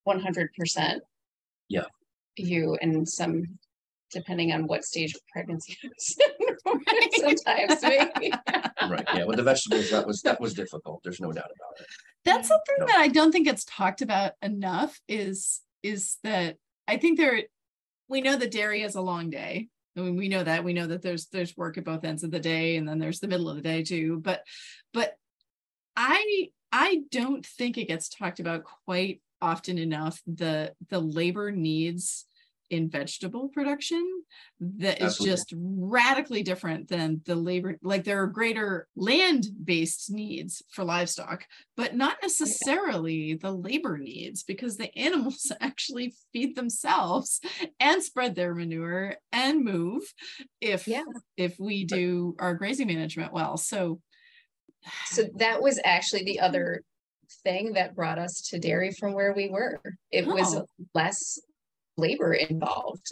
[0.04, 1.02] one hundred percent.
[1.68, 1.84] Yeah.
[2.36, 3.44] You and some,
[4.12, 5.76] depending on what stage of pregnancy.
[5.82, 8.32] it's Sometimes maybe.
[8.88, 9.04] Right.
[9.14, 9.24] Yeah.
[9.24, 11.00] With the vegetables, that was, that was difficult.
[11.02, 11.86] There's no doubt about it.
[12.24, 12.86] that's something No.
[12.86, 17.42] that I don't think it's talked about enough is is that I think there
[18.08, 19.68] we know that dairy is a long day.
[19.96, 22.30] I mean, we know that we know that there's there's work at both ends of
[22.30, 24.20] the day and then there's the middle of the day too.
[24.20, 24.42] But
[24.92, 25.14] but
[25.96, 32.26] I I don't think it gets talked about quite often enough the the labor needs
[32.70, 34.04] in vegetable production
[34.60, 35.32] that is Absolutely.
[35.32, 41.44] just radically different than the labor like there are greater land based needs for livestock
[41.76, 47.40] but not necessarily the labor needs because the animals actually feed themselves
[47.78, 50.02] and spread their manure and move
[50.60, 51.04] if Yeah.
[51.36, 54.00] if we do our grazing management well so
[55.06, 56.82] So that was actually the other
[57.42, 59.80] thing that brought us to dairy from where we were.
[60.12, 60.66] It was Oh.
[60.94, 61.40] less
[61.96, 63.06] labor involved.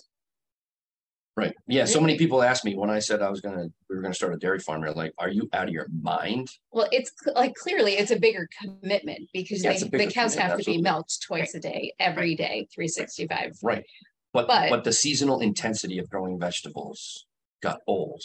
[1.37, 1.53] Right.
[1.67, 1.85] Yeah.
[1.85, 4.35] So many people asked me when I said I was gonna, we were gonna start
[4.35, 4.83] a dairy farm.
[4.83, 6.49] They're like, are you out of your mind?
[6.71, 10.59] Well, it's cl- like clearly it's a bigger commitment because Yeah, they, the cows have
[10.59, 13.57] to be milked twice a day, every day, three sixty-five.
[13.65, 13.85] Right.
[14.33, 17.27] But, But- but the seasonal intensity of growing vegetables
[17.63, 18.23] got old.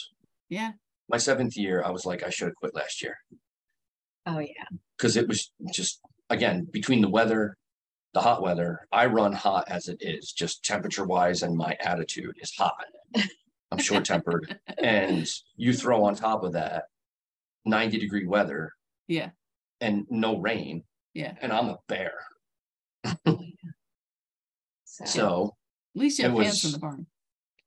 [0.48, 0.72] yeah
[1.08, 3.16] My seventh year, I was like, I should have quit last year.
[4.24, 4.66] Oh, yeah.
[4.96, 7.56] because it was just again between the weather
[8.12, 8.86] the hot weather.
[8.92, 12.84] I run hot as it is just temperature wise and my attitude is hot.
[13.70, 16.84] I'm short tempered and you throw on top of that
[17.64, 18.72] 90 degree weather
[19.06, 19.30] yeah.
[19.80, 20.82] and no rain
[21.14, 21.34] yeah.
[21.40, 22.12] and i'm a bear.
[23.04, 23.16] Oh,
[24.84, 25.56] so, so
[25.94, 27.06] at least you have fans in the barn.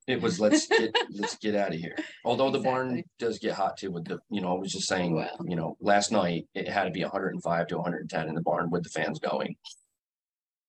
[0.08, 1.98] it was let's get let's get out of here.
[2.26, 5.16] Although the barn does get hot too with the you know i was just saying
[5.16, 5.38] Well.
[5.46, 8.84] you know last night it had to be 105 to 110 in the barn with
[8.84, 9.56] the fans going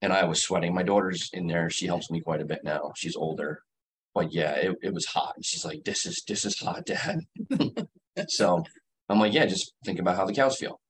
[0.05, 0.75] and i was sweating.
[0.75, 1.71] My daughter's in there.
[1.71, 2.93] She helps me quite a bit now.
[2.97, 3.62] She's older.
[4.14, 5.33] But yeah it, it was hot.
[5.37, 7.21] And she's like this is this is hot dad.
[8.29, 8.62] So
[9.09, 10.81] i'm like yeah just think about how the cows feel.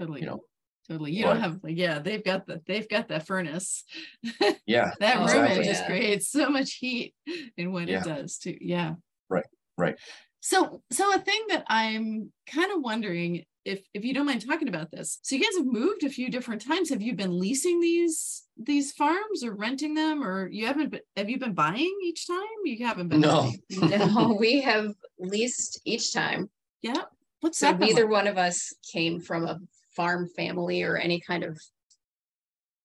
[0.00, 0.20] Totally.
[0.22, 0.40] You know?
[0.88, 1.12] Totally.
[1.12, 3.84] You but- don't have like yeah they've got the they've got that furnace.
[4.66, 5.64] Yeah that room it exactly.
[5.64, 5.86] just yeah.
[5.86, 7.14] creates so much heat
[7.56, 8.00] in what Yeah.
[8.00, 8.56] it does too.
[8.60, 8.94] Yeah.
[9.30, 9.46] Right,
[9.78, 9.96] right.
[10.40, 14.68] So, so a thing that I'm kind of wondering if if you don't mind talking
[14.68, 15.18] about this.
[15.22, 16.90] So you guys have moved a few different times.
[16.90, 20.90] Have you been leasing these these farms or renting them, or you haven't?
[20.90, 22.42] Been, have you been buying each time?
[22.64, 23.20] You haven't been.
[23.20, 23.50] No.
[23.80, 26.50] No, we have leased each time.
[26.82, 27.02] Yeah.
[27.40, 27.80] What's So that?
[27.80, 28.10] neither like?
[28.12, 29.58] one of us came from a
[29.96, 31.58] farm family or any kind of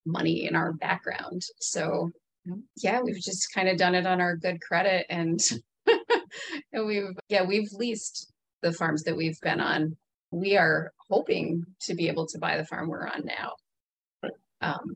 [0.06, 1.42] money in our background.
[1.60, 2.12] So
[2.78, 5.40] yeah, we've just kind of done it on our good credit and
[6.74, 9.96] and we've yeah, we've leased the farms that we've been on.
[10.32, 13.54] We are hoping to be able to buy the farm we're on now.
[14.24, 14.34] Right.
[14.62, 14.96] Um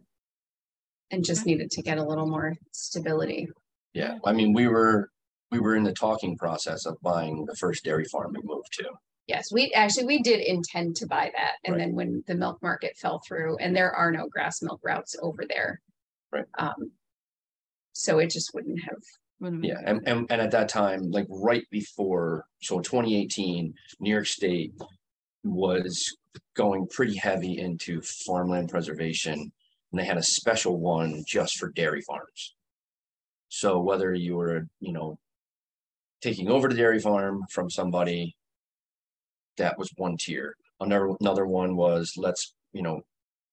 [1.11, 3.47] and just needed to get a little more stability.
[3.93, 5.11] Yeah, I mean, we were,
[5.51, 8.89] we were in the talking process of buying the first dairy farm we moved to.
[9.27, 11.53] Yes, we actually, we did intend to buy that.
[11.63, 11.79] And Right.
[11.85, 15.43] then when the milk market fell through and there are no grass milk routes over
[15.47, 15.81] there.
[16.31, 16.45] Right.
[16.57, 16.93] Um,
[17.91, 18.97] so it just wouldn't have,
[19.39, 19.59] Wait a.
[19.67, 24.25] Yeah, and, and, and at that time, like right before, so twenty eighteen, New York
[24.25, 24.73] State
[25.43, 26.15] was
[26.55, 29.33] going pretty heavy into farmland preservation.
[29.91, 32.55] And they had a special one just for dairy farms.
[33.49, 35.19] So whether you were, you know,
[36.21, 38.35] taking over the dairy farm from somebody,
[39.57, 40.55] that was one tier.
[40.79, 43.01] Another, another one was let's, you know,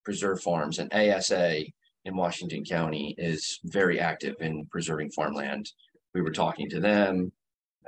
[0.05, 1.64] preserve farms and ASA
[2.05, 5.70] in Washington County is very active in preserving farmland.
[6.14, 7.33] We were talking to them.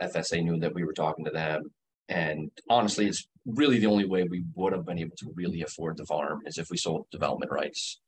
[0.02, 1.70] FSA knew that we were talking to them.
[2.08, 5.96] And honestly, it's really the only way we would have been able to really afford
[5.96, 8.00] the farm is if we sold development rights.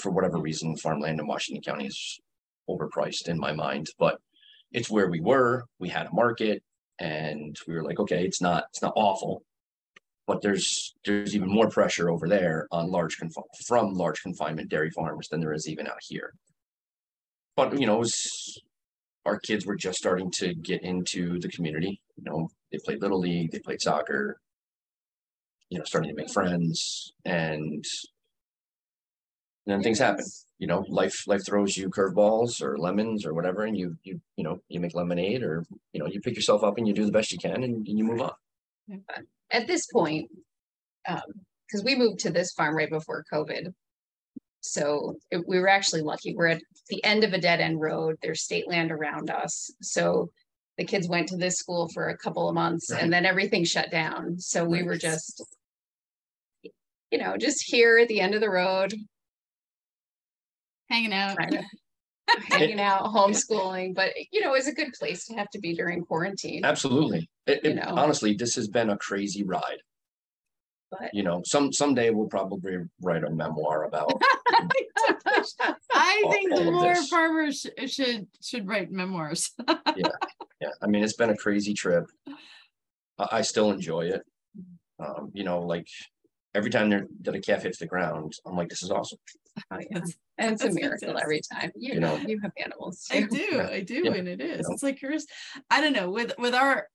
[0.00, 2.20] For whatever reason, farmland in Washington County is
[2.68, 4.18] overpriced in my mind, but
[4.72, 5.64] it's where we were.
[5.78, 6.62] We had a market
[6.98, 9.42] and we were like, okay, it's not, it's not awful.
[10.26, 13.16] But there's, there's even more pressure over there on large
[13.66, 16.32] from large confinement dairy farms than there is even out here.
[17.56, 18.62] But, you know, was,
[19.26, 23.20] our kids were just starting to get into the community, you know, they played little
[23.20, 24.40] league, they played soccer.
[25.68, 27.82] You know, starting to make friends and
[29.66, 30.24] then things happen,
[30.58, 34.44] you know, life, life throws you curveballs or lemons or whatever, and you, you, you
[34.44, 37.12] know, you make lemonade or, you know, you pick yourself up and you do the
[37.12, 38.32] best you can and, and you move on.
[39.50, 40.28] at this point,
[41.08, 41.20] um,
[41.66, 43.72] because we moved to this farm right before COVID.
[44.60, 46.34] So it- we were actually lucky.
[46.34, 48.16] We're at the end of a dead end road.
[48.22, 49.70] There's state land around us.
[49.80, 50.30] So
[50.82, 53.02] the kids went to this school for a couple of months Right.
[53.02, 54.38] and then everything shut down.
[54.40, 54.86] So we Right.
[54.86, 55.40] were just,
[57.12, 58.92] you know, just here at the end of the road,
[60.90, 61.36] Hanging out.
[61.38, 61.60] kind
[62.48, 63.94] hanging out, homeschooling.
[63.94, 66.64] But you know, it's a good place to have to be during quarantine.
[66.64, 67.28] Absolutely.
[67.46, 69.78] It, it- honestly, this has been a crazy ride.
[70.92, 74.12] But You know, some, someday we'll probably write a memoir about,
[75.94, 79.50] I all- think all more farmers sh- should should write memoirs.
[79.96, 82.04] yeah, I mean, it's been a crazy trip.
[83.18, 84.22] I, I still enjoy it.
[84.98, 85.88] Um, you know, like
[86.54, 89.18] every time there, that a calf hits the ground, I'm like, this is awesome.
[89.70, 90.00] Oh, yeah.
[90.38, 91.22] And it's a miracle fantastic.
[91.22, 91.70] every time.
[91.76, 92.22] You You know, know.
[92.26, 94.14] you have animals I do, I do, Yeah.
[94.14, 94.66] and it is.
[94.66, 94.72] know.
[94.74, 95.26] It's like yours.
[95.70, 96.10] I don't know.
[96.10, 96.88] With with our,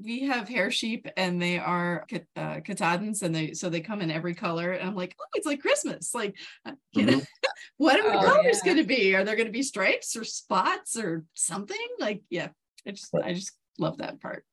[0.00, 4.00] we have hair sheep, and they are Kat- uh, Katahdins, and they so they come
[4.02, 4.72] in every color.
[4.72, 6.14] And I'm like, oh, it's like Christmas.
[6.14, 7.20] Like, uh, you know,
[7.76, 8.72] what are the Oh, colors yeah.
[8.72, 9.14] going to be?
[9.16, 11.76] Are there going to be stripes or spots or something?
[11.98, 12.48] Like, yeah,
[12.86, 13.24] I just Right.
[13.26, 14.44] I just love that part.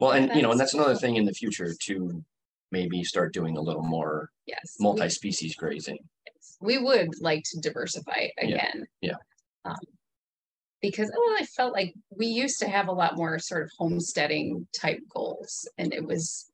[0.00, 1.00] Well, and you know, and That's that's another cool.
[1.00, 2.24] thing in the future to
[2.72, 4.76] maybe start doing a little more Yes.
[4.80, 5.98] multi-species grazing.
[6.60, 8.86] We would like to diversify again.
[9.00, 9.16] yeah.
[9.64, 9.76] Um,
[10.80, 14.66] Because, oh, I felt like we used to have a lot more sort of homesteading
[14.78, 16.50] type goals and it was,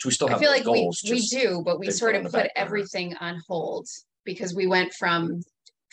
[0.00, 2.30] So we still I have feel like goals, we just do, but we sort of
[2.32, 3.86] put everything on hold.
[4.24, 5.42] Because we went from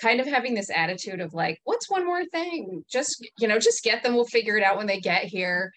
[0.01, 2.83] kind of having this attitude of like, what's one more thing?
[2.89, 5.71] Just, you know, just get them, we'll figure it out when they get here.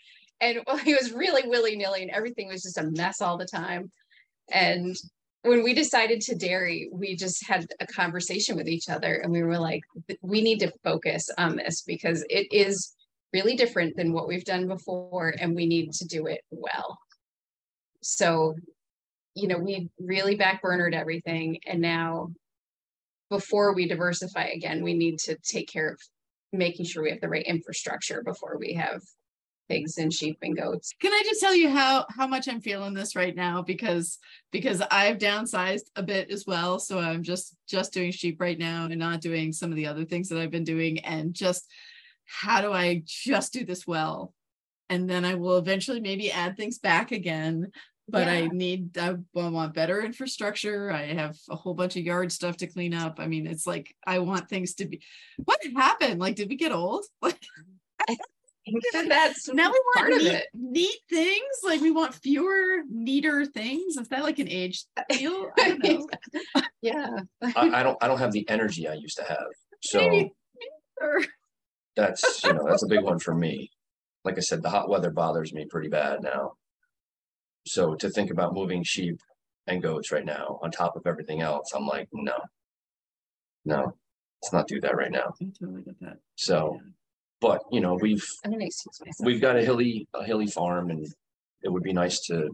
[0.45, 3.91] And well, he was really willy-nilly and everything was just a mess all the time.
[4.51, 4.95] And
[5.41, 9.43] when we decided to dairy, we just had a conversation with each other and we
[9.43, 9.81] were like,
[10.21, 12.95] we need to focus on this because it is
[13.33, 16.99] really different than what we've done before and we need to do it well.
[18.03, 18.55] So,
[19.35, 22.29] you know, we really backburnered everything and now
[23.31, 25.99] before we diversify again, we need to take care of
[26.53, 29.01] making sure we have the right infrastructure before we have
[29.69, 30.93] pigs and sheep and goats.
[31.01, 33.63] Can I just tell you how how much I'm feeling this right now?
[33.63, 34.19] Because
[34.53, 36.79] because I've downsized a bit as well.
[36.79, 40.05] So I'm just just doing sheep right now and not doing some of the other
[40.05, 40.99] things that I've been doing.
[41.01, 41.71] And just
[42.27, 44.33] how do I just do this well?
[44.91, 47.71] And then I will eventually maybe add things back again
[48.09, 50.91] but I need I want better infrastructure.
[50.91, 53.19] I have a whole bunch of yard stuff to clean up.
[53.19, 55.01] I mean it's like I want things to be
[55.43, 56.21] what happened?
[56.21, 57.05] Like did we get old
[58.65, 61.43] think that's now we want neat, neat things.
[61.65, 63.97] Like we want fewer, neater things.
[63.97, 65.51] Is that like an age deal?
[65.59, 65.85] I don't
[66.55, 66.63] know.
[66.83, 67.21] Yeah.
[67.43, 69.47] I, I don't I don't have the energy I used to have.
[69.81, 70.31] So
[71.97, 73.71] that's you know that's a big one for me.
[74.25, 76.53] Like I said, the hot weather bothers me pretty bad now.
[77.67, 79.19] So to think about moving sheep
[79.67, 82.35] and goats right now on top of everything else, I'm like, no,
[83.65, 83.95] no,
[84.43, 85.35] let's not do that right now.
[85.41, 86.19] I totally get that.
[86.37, 86.79] So,
[87.45, 89.27] but you know, we've I'm gonna excuse myself.
[89.27, 91.07] we've got a hilly a hilly farm, and
[91.63, 92.49] it would be nice to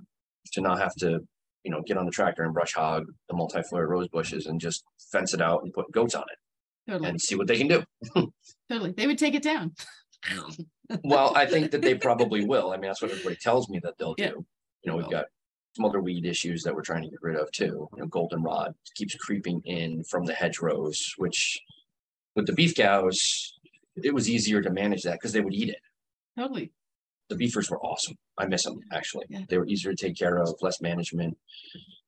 [0.53, 1.21] to not have to
[1.65, 4.83] you know get on the tractor and brush hog the multiflora rose bushes and just
[5.13, 7.09] fence it out and put goats on it Totally.
[7.11, 7.85] and see what they can do.
[8.71, 8.93] Totally.
[8.97, 9.73] They would take it down.
[11.05, 12.73] Well, I think that they probably will.
[12.73, 14.31] I mean, that's what everybody tells me that they'll Yeah.
[14.31, 14.47] do.
[14.83, 15.27] You know, we've got
[15.77, 17.89] some other weed issues that we're trying to get rid of too.
[17.95, 21.59] You know, goldenrod keeps creeping in from the hedgerows, which
[22.35, 23.53] with the beef cows,
[24.05, 25.81] it was easier to manage that because they would eat it.
[26.39, 26.73] Totally.
[27.29, 28.17] The beefers were awesome.
[28.39, 29.27] I miss them actually.
[29.29, 29.41] Yeah.
[29.49, 31.37] They were easier to take care of, less management.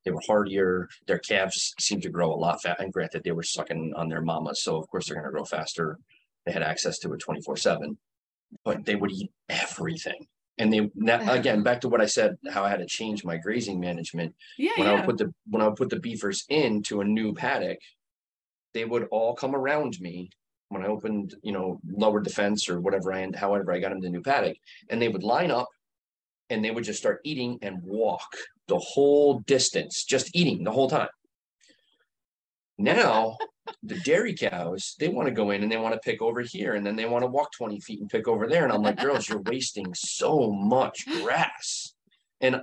[0.03, 0.89] They were hardier.
[1.07, 2.81] Their calves seemed to grow a lot fast.
[2.81, 5.45] And granted, they were sucking on their mamas, so of course they're going to grow
[5.45, 5.97] faster.
[6.45, 7.97] They had access to it twenty four seven,
[8.65, 10.27] but they would eat everything.
[10.57, 13.37] And they now, again back to what I said, how I had to change my
[13.37, 14.71] grazing management Yeah.
[14.77, 17.79] when I would put the when I would put the beefers into a new paddock,
[18.73, 20.29] they would all come around me
[20.69, 23.89] when I opened, you know, lowered the fence or whatever I and however I got
[23.89, 24.57] them the new paddock,
[24.89, 25.69] and they would line up
[26.49, 28.35] and they would just start eating and walk
[28.67, 31.09] the whole distance, just eating the whole time.
[32.77, 33.37] Now
[33.81, 36.73] the dairy cows, they want to go in and they want to pick over here
[36.73, 38.63] and then they want to walk 20 feet and pick over there.
[38.63, 41.93] And I'm like, girls, you're wasting so much grass.
[42.41, 42.61] And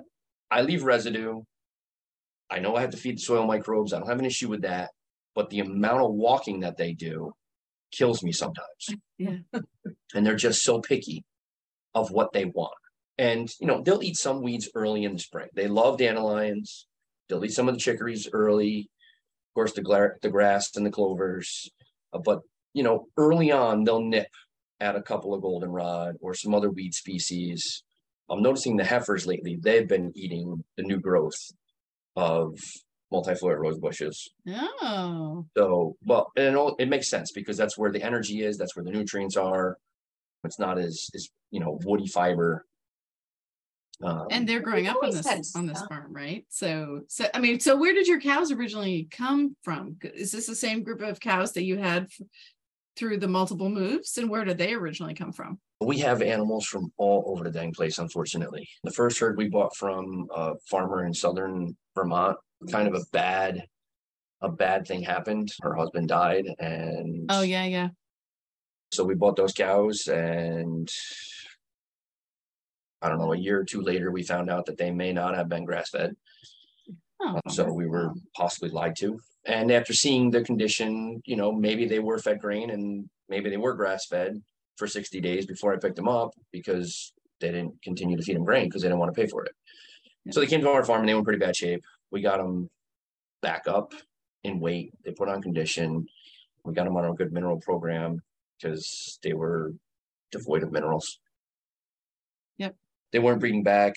[0.51, 1.42] I leave residue.
[2.51, 3.92] I know I have to feed the soil microbes.
[3.92, 4.90] I don't have an issue with that.
[5.34, 7.32] But the amount of walking that they do
[7.93, 8.88] kills me sometimes.
[9.18, 9.36] Yeah.
[10.14, 11.24] and they're just so picky
[11.95, 12.72] of what they want.
[13.18, 15.49] And you know, they'll eat some weeds early in the spring.
[15.55, 16.86] They love dandelions.
[17.28, 18.88] They'll eat some of the chicories early.
[19.51, 21.68] Of course, the gla- the grass and the clovers.
[22.14, 22.41] Uh, but
[22.72, 24.28] you know, early on, they'll nip
[24.80, 27.82] at a couple of goldenrod or some other weed species.
[28.30, 31.36] I'm noticing the heifers lately, they've been eating the new growth
[32.16, 32.55] of
[33.12, 34.28] multiflora rose bushes.
[34.48, 35.46] Oh.
[35.56, 38.76] So, well, and it, all, it makes sense because that's where the energy is, that's
[38.76, 39.78] where the nutrients are.
[40.44, 42.64] It's not as, as you know, woody fiber.
[44.02, 45.88] Um, And they're growing up on this had on this stuff.
[45.90, 46.46] farm, right?
[46.48, 49.96] So, so I mean, so where did your cows originally come from?
[50.02, 52.26] Is this the same group of cows that you had f-
[52.96, 55.58] through the multiple moves, and where did they originally come from?
[55.82, 58.68] we have animals from all over the dang place, unfortunately.
[58.84, 62.36] The first herd we bought from a farmer in southern Vermont,
[62.70, 63.64] kind of a bad,
[64.42, 65.52] a bad thing happened.
[65.62, 67.88] Her husband died and Oh yeah, yeah.
[68.92, 70.90] So we bought those cows and
[73.02, 75.34] I don't know, a year or two later, we found out that they may not
[75.34, 76.14] have been grass fed.
[77.22, 79.18] Oh, So we were possibly lied to.
[79.46, 83.56] And after seeing the condition, you know, maybe they were fed grain and maybe they
[83.56, 84.42] were grass fed
[84.76, 88.44] for 60 days before I picked them up because they didn't continue to feed them
[88.44, 89.52] grain because they didn't want to pay for it.
[90.30, 91.82] So they came to our farm and they were in pretty bad shape.
[92.12, 92.68] We got them
[93.42, 93.92] back up
[94.44, 94.92] in weight.
[95.04, 96.06] They put on condition.
[96.64, 98.20] We got them on a good mineral program
[98.58, 99.72] because they were
[100.32, 101.18] devoid of minerals.
[102.58, 102.76] Yep.
[103.12, 103.94] They weren't breeding back.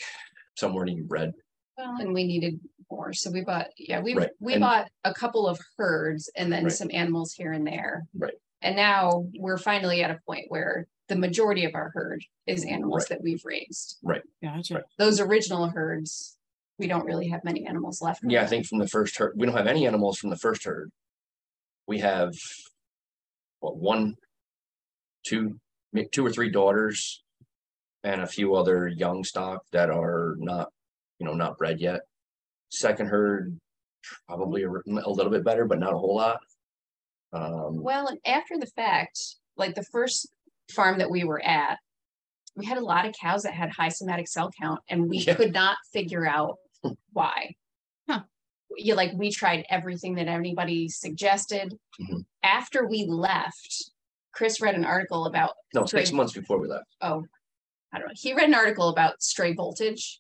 [0.58, 1.32] Some weren't even bred.
[1.78, 2.60] Well, and we needed
[2.92, 6.52] more, so we bought, yeah, we, Right, we and- bought a couple of herds and
[6.54, 6.72] then Right.
[6.72, 8.04] some animals here and there.
[8.16, 8.36] Right.
[8.62, 13.04] And now we're finally at a point where the majority of our herd is animals
[13.04, 13.10] Right.
[13.18, 13.98] that we've raised.
[14.04, 14.22] Right.
[14.42, 14.76] Gotcha.
[14.76, 14.84] Right.
[15.00, 16.38] Those original herds,
[16.80, 18.22] we don't really have many animals left.
[18.28, 20.64] Yeah, I think from the first herd, we don't have any animals from the first
[20.66, 20.92] herd.
[21.88, 22.34] We have
[23.60, 24.16] what one,
[25.26, 25.60] two,
[26.12, 27.24] two or three daughters
[28.04, 30.70] and a few other young stock that are not,
[31.20, 32.02] you know, not bred yet.
[32.70, 33.58] Second herd,
[34.28, 36.40] probably a, a little bit better, but not a whole lot.
[37.32, 39.20] Um, Well, and after the fact,
[39.58, 40.28] like the first
[40.74, 41.78] farm that we were at,
[42.56, 45.36] we had a lot of cows that had high somatic cell count and we Yeah.
[45.36, 46.58] could not figure out
[47.12, 47.56] why.
[48.10, 48.22] Huh.
[48.78, 51.78] You like we tried everything that anybody suggested.
[52.02, 52.26] Mhm.
[52.44, 53.92] After we left,
[54.34, 56.18] Chris read an article about no, six Right.
[56.18, 56.88] months before we left.
[57.02, 57.24] oh,
[57.92, 58.14] I don't know.
[58.16, 60.20] He read an article about stray voltage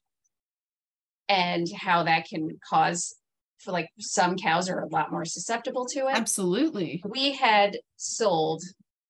[1.29, 3.15] and how that can cause
[3.59, 7.01] for like some cows are a lot more susceptible to it Absolutely.
[7.07, 8.61] we had sold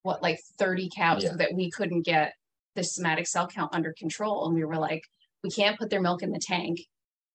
[0.03, 1.33] what like 30 cows Yeah.
[1.37, 2.33] that we couldn't get
[2.75, 5.01] the somatic cell count under control and we were like
[5.43, 6.79] we can't put their milk in the tank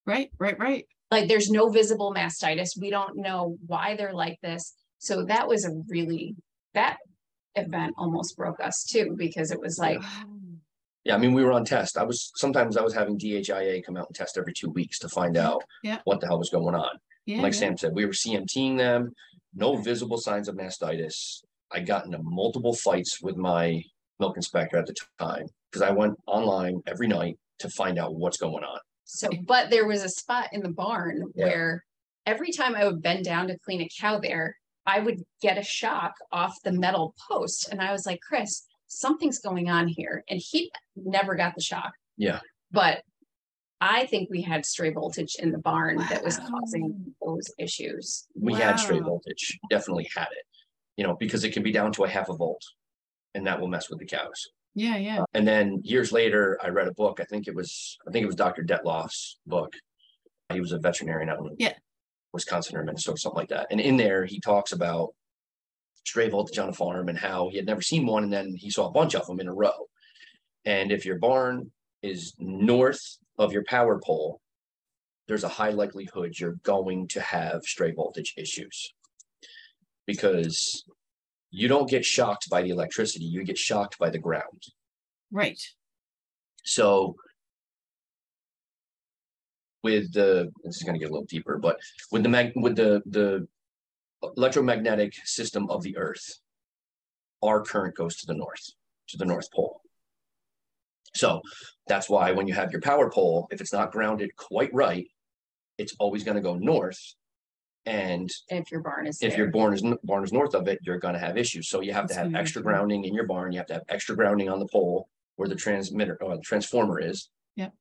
[0.09, 0.84] Right, right, right.
[1.11, 5.64] like there's no visible mastitis we don't know why they're like this so that was
[5.64, 6.34] a really
[6.74, 6.96] that
[7.54, 10.00] event almost broke us too because it was like
[11.04, 11.96] Yeah, I mean, we were on test.
[11.96, 15.09] I was sometimes I was having DHIA come out and test every two weeks to
[15.09, 16.00] find out Yeah.
[16.04, 16.98] what the hell was going on.
[17.24, 17.40] Yeah.
[17.40, 17.59] like yeah.
[17.61, 19.12] Sam said, we were CMTing them,
[19.54, 21.42] no visible signs of mastitis.
[21.72, 23.82] I got into multiple fights with my
[24.20, 28.38] milk inspector at the time because I went online every night to find out what's
[28.38, 28.78] going on.
[29.11, 31.46] So, but there was a spot in the barn Yeah.
[31.46, 31.84] where
[32.26, 34.54] every time I would bend down to clean a cow there,
[34.84, 37.70] I would get a shock off the metal post.
[37.70, 40.24] And I was like, Chris, something's going on here.
[40.28, 41.92] And he never got the shock.
[42.18, 42.40] Yeah.
[42.70, 43.02] But
[43.80, 48.26] I think we had stray voltage in the barn that was causing those issues.
[48.38, 50.44] We had stray voltage, definitely had it,
[50.98, 52.62] you know, because it can be down to a half a volt
[53.34, 54.48] and that will mess with the cows.
[54.79, 55.24] Yeah, yeah.
[55.35, 57.18] And then years later, I read a book.
[57.20, 58.62] I think it was, I think it was Dr.
[58.62, 59.72] Dettloff's book.
[60.53, 61.74] He was a veterinarian out in Yeah.
[62.33, 63.66] Wisconsin or Minnesota, something like that.
[63.72, 65.14] And in there, he talks about
[66.05, 68.70] stray voltage on a farm and how he had never seen one, and then he
[68.70, 69.89] saw a bunch of them in a row.
[70.64, 71.72] And if your barn
[72.03, 74.41] is north of your power pole,
[75.26, 78.95] there's a high likelihood you're going to have stray voltage issues
[80.07, 80.85] because
[81.51, 84.62] you don't get shocked by the electricity, you get shocked by the ground.
[85.30, 85.61] Right.
[86.64, 87.16] So
[89.82, 91.78] with the this is going to get a little deeper, but
[92.12, 93.46] with the mag with the the
[94.36, 96.40] electromagnetic system of the earth,
[97.42, 98.64] our current goes to the north,
[99.09, 99.80] to the north pole.
[101.14, 101.40] So
[101.86, 105.07] that's why when you have your power pole, if it's not grounded quite right,
[105.78, 107.01] it's always going to go north.
[107.87, 109.39] And If your barn is if there.
[109.45, 111.68] your barn is barn is north of it, you're going to have issues.
[111.68, 113.53] So you have to have extra grounding in your barn.
[113.53, 117.01] You have to have extra grounding on the pole where the transmitter or the transformer
[117.01, 117.31] is.
[117.57, 117.72] Yep.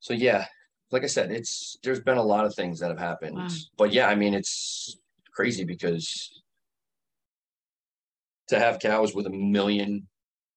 [0.00, 0.46] So yeah,
[0.90, 3.36] like I said, it's there's been a lot of things that have happened.
[3.36, 3.48] Wow.
[3.78, 4.98] But yeah, I mean it's
[5.32, 6.42] crazy because
[8.48, 10.06] to have cows with a million,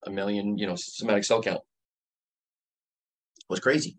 [0.06, 1.62] a million, you know, somatic cell count
[3.48, 3.96] was crazy,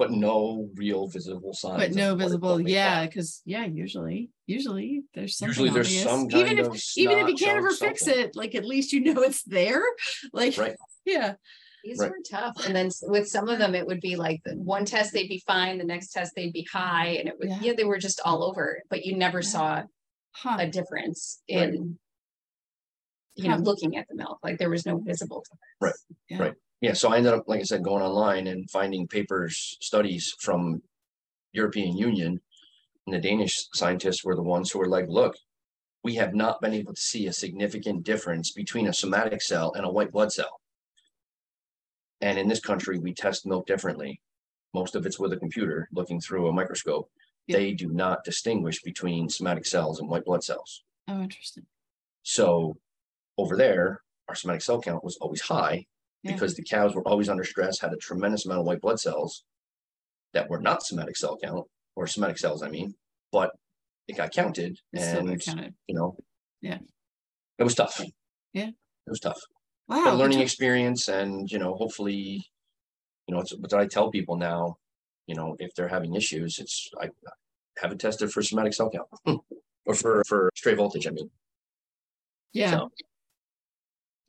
[0.00, 1.76] but no real visible signs.
[1.76, 6.02] But no visible, yeah, because yeah, usually, usually there's something Usually there's obvious.
[6.04, 8.24] some even kind if of even if you can't ever fix something.
[8.24, 9.82] it, like at least you know it's there.
[10.32, 10.74] Like Right.
[11.04, 11.34] yeah,
[11.84, 12.10] These Right.
[12.10, 12.64] were tough.
[12.66, 15.42] And then with some of them, it would be like the one test they'd be
[15.46, 17.58] fine, the next test they'd be high, and it would, Yeah.
[17.60, 19.48] yeah, they were just all over, but you never Yeah.
[19.54, 19.82] saw
[20.32, 20.56] huh.
[20.60, 21.74] a difference Right.
[21.74, 21.98] in,
[23.34, 25.44] you know, looking at the milk, like there was no visible.
[25.80, 26.04] difference.
[26.30, 26.38] yeah.
[26.42, 26.54] right.
[26.80, 30.82] Yeah, so I ended up, like I said, going online and finding papers, studies from
[31.52, 32.40] European Union.
[33.06, 35.36] And the Danish scientists were the ones who were like, look,
[36.02, 39.84] we have not been able to see a significant difference between a somatic cell and
[39.84, 40.60] a white blood cell.
[42.22, 44.20] And in this country, we test milk differently.
[44.72, 47.10] Most of it's with a computer looking through a microscope.
[47.46, 47.58] Yeah.
[47.58, 50.82] They do not distinguish between somatic cells and white blood cells.
[51.08, 51.66] Oh, interesting.
[52.22, 52.76] So
[53.36, 55.86] over there, our somatic cell count was always high
[56.22, 56.32] Yeah.
[56.32, 59.44] because the cows were always under stress, had a tremendous amount of white blood cells
[60.34, 61.66] that were not somatic cell count
[61.96, 62.94] or somatic cells, I mean,
[63.32, 63.50] but
[64.06, 65.74] it got counted It's and, counted.
[65.86, 66.16] you know,
[66.60, 66.78] Yeah.
[67.58, 68.00] it was tough.
[68.52, 68.68] Yeah.
[68.68, 69.38] It was tough.
[69.88, 70.04] Wow.
[70.04, 72.44] But learning experience and, you know, hopefully,
[73.26, 74.76] you know, it's what I tell people now,
[75.26, 77.08] you know, if they're having issues, it's, I
[77.78, 79.08] have it tested for somatic cell count
[79.86, 81.30] or for, for stray voltage, I mean.
[82.52, 82.72] yeah.
[82.72, 82.90] So,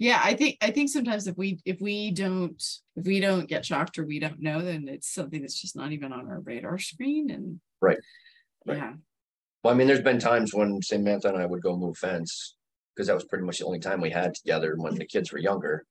[0.02, 2.60] Yeah, I think I think sometimes if we if we don't
[2.96, 5.92] if we don't get shocked or we don't know, then it's something that's just not
[5.92, 7.30] even on our radar screen.
[7.30, 8.00] And Right.
[8.66, 8.78] Right.
[8.78, 8.94] yeah,
[9.64, 12.56] Well, I mean, there's been times when Samantha and I would go move fence
[12.96, 15.38] because that was pretty much the only time we had together when the kids were
[15.38, 15.86] younger.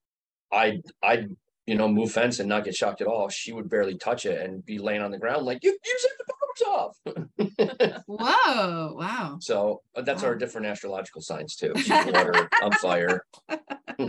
[0.52, 1.28] I'd, I'd,
[1.66, 3.28] you know, move fence and not get shocked at all.
[3.28, 6.12] She would barely touch it and be laying on the ground like, you, you set
[6.18, 8.02] the barbs off.
[8.06, 9.38] whoa, wow.
[9.40, 11.72] so uh, that's our different astrological signs too.
[11.76, 13.24] She's water, I'm fire.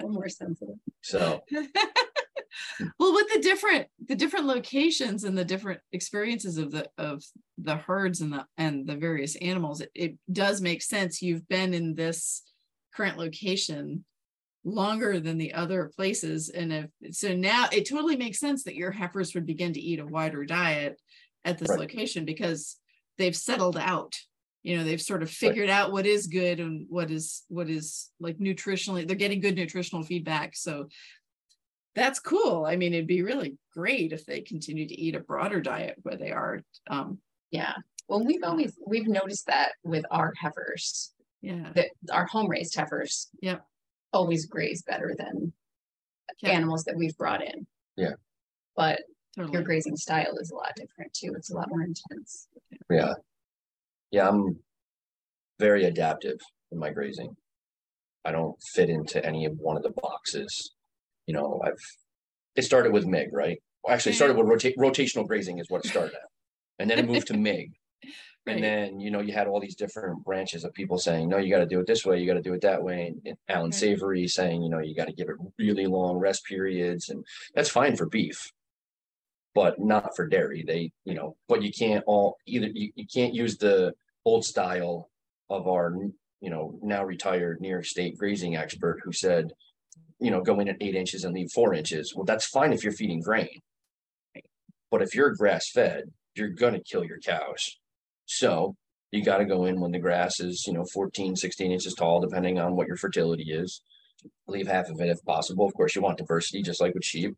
[0.00, 0.76] More sensitive.
[1.02, 1.42] So,
[2.98, 7.22] well, with the different the different locations and the different experiences of the of
[7.58, 11.20] the herds and the and the various animals, it, it does make sense.
[11.20, 12.42] You've been in this
[12.94, 14.04] current location
[14.64, 16.86] longer than the other places and if
[17.16, 20.44] so now it totally makes sense that your heifers would begin to eat a wider
[20.44, 21.00] diet
[21.44, 21.78] at this Right.
[21.78, 22.76] location because
[23.16, 24.14] they've settled out
[24.62, 28.10] you know they've sort of figured out what is good and what is what is
[28.20, 30.88] like nutritionally they're getting good nutritional feedback so
[31.94, 35.60] that's cool i mean it'd be really great if they continue to eat a broader
[35.60, 37.18] diet where they are um
[37.50, 37.74] Yeah.
[38.08, 43.28] Well, we've always, we've noticed that with our heifers, yeah that our home raised heifers.
[43.42, 43.64] Yep.
[44.12, 45.52] Always graze better than
[46.42, 46.50] Yeah.
[46.50, 47.66] animals that we've brought in.
[47.96, 48.12] Yeah.
[48.76, 49.00] But
[49.36, 49.52] totally.
[49.54, 51.32] your grazing style is a lot different too.
[51.36, 52.48] It's a lot more intense.
[52.90, 53.14] yeah.
[54.10, 54.60] Yeah, I'm
[55.58, 56.38] very adaptive
[56.72, 57.36] in my grazing.
[58.24, 60.74] I don't fit into any of one of the boxes.
[61.26, 61.74] you know, I've,
[62.56, 63.58] it started with MIG, right?
[63.84, 66.22] Well, actually, it started with rota- rotational grazing is what it started at.
[66.78, 67.72] And then it moved to MIG.
[68.54, 71.50] And then, you know, you had all these different branches of people saying, no, you
[71.50, 73.14] got to do it this way, you got to do it that way.
[73.24, 73.74] And Allan Right.
[73.74, 77.08] Savory saying, you know, you got to give it really long rest periods.
[77.08, 77.24] And
[77.54, 78.52] that's fine for beef,
[79.54, 80.64] but not for dairy.
[80.66, 83.92] They, you know, but you can't all either, you, you can't use the
[84.24, 85.10] old style
[85.50, 85.94] of our,
[86.40, 89.52] you know, now retired New York State grazing expert who said,
[90.20, 92.14] you know, go in at eight inches and leave four inches.
[92.14, 93.60] Well, that's fine if you're feeding grain.
[94.90, 97.78] But if you're grass fed, you're gonna kill your cows.
[98.28, 98.76] So
[99.10, 102.58] you gotta go in when the grass is, you know, 14, 16 inches tall, depending
[102.58, 103.80] on what your fertility is.
[104.46, 105.66] Leave half of it if possible.
[105.66, 107.34] Of course, you want diversity, just like with sheep.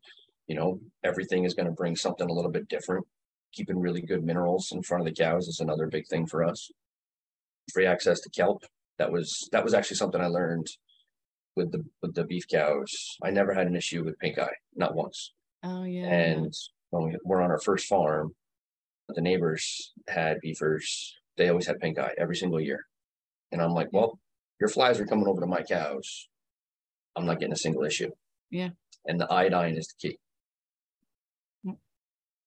[0.47, 3.07] You know, everything is gonna bring something a little bit different.
[3.53, 6.69] Keeping really good minerals in front of the cows is another big thing for us.
[7.73, 8.63] Free access to kelp.
[8.99, 10.67] That was, that was actually something I learned
[11.55, 13.17] with the, with the beef cows.
[13.23, 15.31] I never had an issue with pink eye, not once.
[15.63, 16.07] Oh yeah.
[16.07, 16.53] And
[16.89, 18.35] when we were on our first farm,
[19.15, 21.15] the neighbors had beefers.
[21.37, 22.85] They always had pink eye every single year.
[23.51, 24.19] And I'm like, well,
[24.59, 26.27] your flies are coming over to my cows.
[27.15, 28.09] I'm not getting a single issue.
[28.49, 28.69] Yeah.
[29.05, 30.19] And the iodine is the key.
[31.63, 31.75] Yep.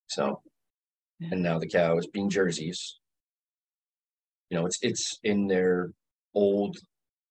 [0.09, 0.43] So,
[1.19, 1.29] Yeah.
[1.33, 2.99] and now the cows being jerseys,
[4.51, 5.91] you know, it's it's in their
[6.35, 6.77] old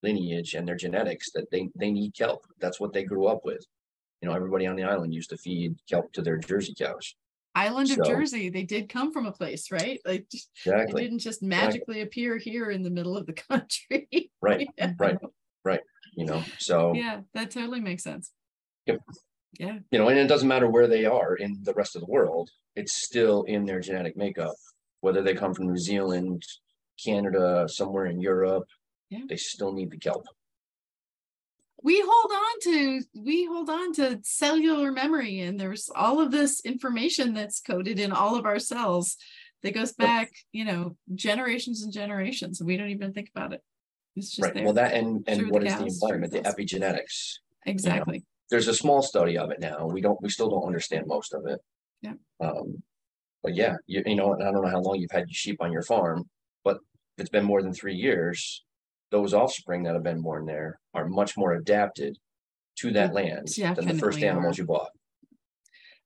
[0.01, 2.45] lineage and their genetics that they they need kelp.
[2.59, 3.65] That's what they grew up with.
[4.21, 7.15] You know, everybody on the island used to feed kelp to their Jersey cows.
[7.55, 9.99] Island of so- Jersey, they did come from a place, right?
[10.05, 10.25] Like
[10.65, 11.03] Exactly.
[11.03, 14.31] didn't just magically appear here in the middle of the country.
[14.41, 14.67] Right.
[14.77, 14.93] Yeah.
[15.63, 15.79] right.
[16.15, 18.31] You know, so Yeah, that totally makes sense.
[18.85, 18.99] Yep.
[19.59, 19.77] Yeah.
[19.91, 22.49] you know, and it doesn't matter where they are in the rest of the world,
[22.75, 24.55] it's still in their genetic makeup.
[25.01, 26.41] Whether they come from New Zealand,
[27.03, 28.65] Canada, somewhere in Europe,
[29.09, 29.19] Yeah.
[29.29, 30.25] they still need the kelp.
[31.83, 36.61] We hold on to we hold on to cellular memory and there's all of this
[36.61, 39.17] information that's coded in all of our cells
[39.61, 43.61] that goes back you know generations and generations and we don't even think about it
[44.15, 44.53] it's just Right.
[44.53, 47.39] there Well, that and and the what is the environment, the epigenetics.
[47.65, 49.87] exactly There's a small study of it now.
[49.87, 51.59] We don't, we still don't understand most of it.
[52.03, 52.13] Yeah.
[52.39, 52.83] Um,
[53.41, 55.57] but yeah, you, you know, and I don't know how long you've had your sheep
[55.61, 56.29] on your farm,
[56.63, 56.75] but
[57.17, 58.63] if it's been more than three years,
[59.13, 62.17] those offspring that have been born there are much more adapted
[62.75, 64.61] to that land than the first animals are.
[64.63, 64.89] you bought.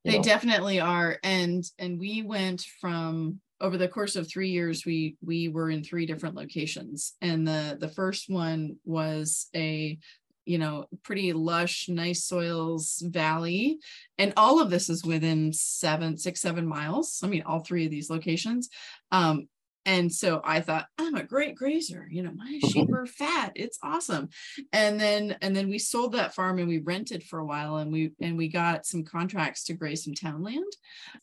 [0.04, 0.24] You they know?
[0.24, 5.48] definitely are and and we went from over the course of three years we we
[5.48, 9.98] were in three different locations and the the first one was a
[10.44, 13.80] you know pretty lush nice soils valley
[14.18, 17.92] and all of this is within seven six seven miles i mean all three of
[17.92, 18.70] these locations
[19.14, 19.48] um
[19.86, 23.80] and so i thought i'm a great grazer you know my sheep are fat it's
[23.84, 24.30] awesome.
[24.72, 27.92] And then and then we sold that farm and we rented for a while and
[27.92, 30.72] we and we got some contracts to graze some town land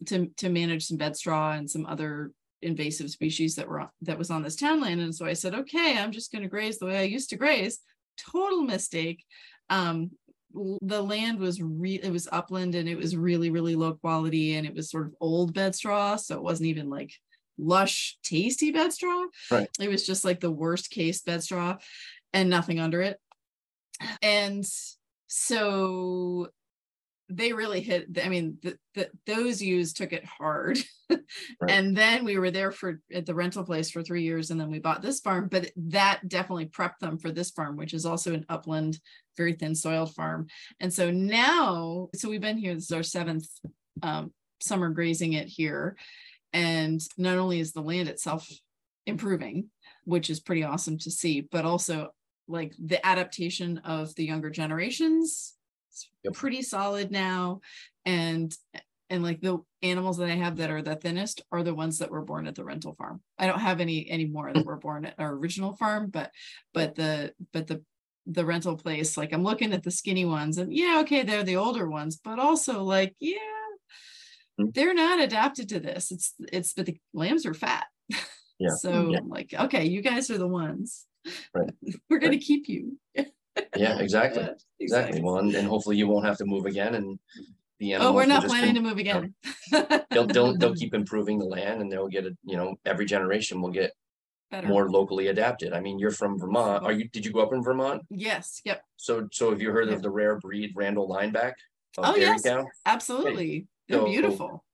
[0.06, 2.32] to to manage some bed straw and some other
[2.62, 5.00] invasive species that were that was on this town land.
[5.00, 7.36] And so i said okay i'm just going to graze the way i used to
[7.36, 7.78] graze.
[8.32, 9.24] Total mistake.
[9.70, 10.10] Um
[10.82, 14.64] the land was re it was upland and it was really really low quality and
[14.64, 17.12] it was sort of old bed straw so it wasn't even like
[17.58, 19.24] lush tasty bed straw.
[19.50, 19.68] Right.
[19.80, 21.78] it was just like the worst case bed straw
[22.32, 23.18] and nothing under it.
[24.22, 24.64] And
[25.26, 26.48] so
[27.30, 30.78] they really hit i mean the, the, those ewes took it hard.
[31.68, 34.70] And then we were there for at the rental place for three years and then
[34.70, 38.32] we bought this farm but that definitely prepped them for this farm which is also
[38.32, 38.98] an upland
[39.36, 40.46] very thin soiled farm.
[40.80, 43.48] And so now so we've been here this is our seventh
[44.02, 45.96] um, summer grazing it here
[46.54, 48.48] and not only is the land itself
[49.04, 49.68] improving
[50.04, 52.08] which is pretty awesome to see but also
[52.48, 55.54] like the adaptation of the younger generations
[56.24, 56.34] Yep.
[56.34, 57.60] pretty solid now
[58.04, 58.52] and
[59.10, 62.10] and like the animals that i have that are the thinnest are the ones that
[62.10, 65.04] were born at the rental farm i don't have any any more that were born
[65.04, 66.32] at our original farm but
[66.72, 67.80] but the but the
[68.26, 71.56] the rental place like i'm looking at the skinny ones and yeah okay they're the
[71.56, 73.38] older ones but also like yeah.
[74.60, 74.70] Mm-hmm.
[74.74, 77.86] they're not adapted to this it's it's but the lambs are fat
[78.60, 78.68] Yeah.
[78.76, 79.18] so Yeah.
[79.26, 81.06] Like okay you guys are the ones
[81.52, 81.70] Right.
[82.10, 82.40] we're gonna Right.
[82.40, 82.98] keep you
[83.76, 84.42] Yeah, exactly.
[84.42, 85.20] Yeah, Exactly.
[85.22, 87.18] Well, and, and hopefully you won't have to move again and
[87.80, 88.10] the oh, animals.
[88.12, 89.34] oh we're not planning to move again
[90.10, 93.60] They'll, they'll, they'll keep improving the land and they'll get it, you know, every generation
[93.62, 93.92] will get
[94.50, 94.68] Better.
[94.68, 95.72] more locally adapted.
[95.72, 96.84] I mean, you're from Vermont.
[96.84, 98.02] Are you, did you grow up in Vermont?
[98.10, 101.54] yes yep So, so have you heard of the rare breed Randall Lineback?
[101.98, 102.42] Oh, yes.
[102.42, 102.66] Cow?
[102.86, 104.64] absolutely they're So- beautiful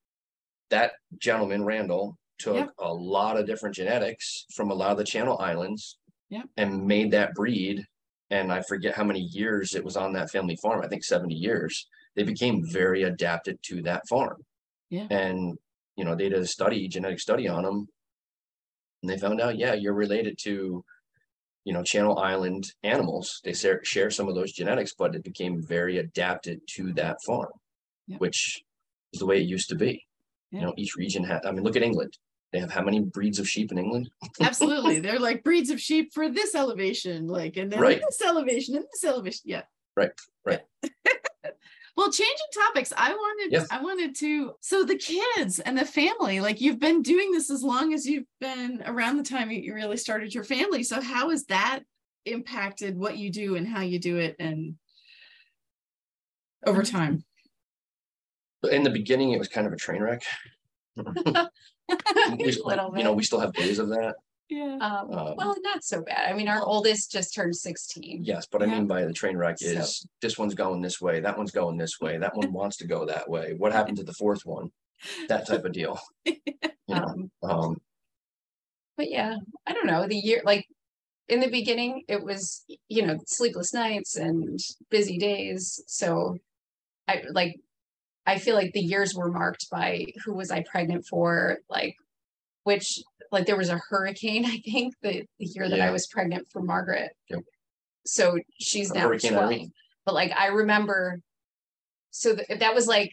[0.70, 2.70] That gentleman, Randall, took Yep.
[2.78, 5.98] a lot of different genetics from a lot of the Channel Islands.
[6.28, 6.44] Yep.
[6.56, 7.84] And made that breed.
[8.30, 10.80] And I forget how many years it was on that family farm.
[10.84, 11.88] I think seventy years.
[12.16, 14.44] they became very adapted to that farm.
[14.90, 15.06] Yeah.
[15.11, 15.56] And,
[15.96, 17.88] you know, they did a study, genetic study on them.
[19.02, 20.84] And they found out, yeah, you're related to,
[21.64, 23.40] you know, Channel Island animals.
[23.44, 27.52] They share, share some of those genetics, but it became very adapted to that farm,
[28.08, 28.16] Yeah.
[28.18, 28.61] which
[29.18, 30.04] the way it used to be.
[30.50, 30.61] Yeah.
[30.61, 32.16] You know, each region had, I mean, look at England.
[32.52, 34.11] They have how many breeds of sheep in England?
[34.40, 35.00] Absolutely.
[35.00, 38.00] They're like breeds of sheep for this elevation, like, and then Right.
[38.00, 39.42] this elevation and this elevation.
[39.44, 39.62] Yeah.
[39.96, 40.11] Right,
[40.44, 40.61] right.
[41.96, 43.68] well, changing topics, I wanted, Yes.
[43.70, 47.62] I wanted to, so the kids and the family, like you've been doing this as
[47.62, 50.82] long as you've been around the time you really started your family.
[50.82, 51.80] So how has that
[52.24, 54.74] impacted what you do and how you do it and
[56.66, 56.90] over mm.
[56.90, 57.24] time?
[58.62, 60.22] But in the beginning, it was kind of a train wreck.
[62.38, 64.14] We- Little you know, we still have days of that.
[64.48, 64.78] Yeah.
[64.80, 66.28] Um, Um, well, not so bad.
[66.30, 68.22] I mean, our oldest just turned sixteen.
[68.24, 71.20] Yes, but I mean by the train wreck So- is this one's going this way,
[71.20, 73.54] that one's going this way, that one wants to go that way.
[73.56, 74.70] What happened to the fourth one?
[75.28, 75.98] That type of deal.
[76.90, 77.76] You know, Um, um,
[78.96, 80.08] but yeah, I don't know.
[80.08, 80.66] The year, like
[81.28, 84.58] in the beginning, it was you know sleepless nights and
[84.90, 85.80] busy days.
[85.86, 86.38] So
[87.06, 87.54] I like,
[88.26, 91.94] I feel like the years were marked by who was I pregnant for, like
[92.64, 93.00] which
[93.32, 94.44] like there was a hurricane.
[94.46, 97.12] I think the, the year that I was pregnant for Margaret.
[97.28, 97.40] Yep.
[98.06, 99.50] So she's now Hurricane 12.
[99.50, 99.70] Irene.
[100.04, 101.20] But like I remember,
[102.10, 103.10] so th- that was like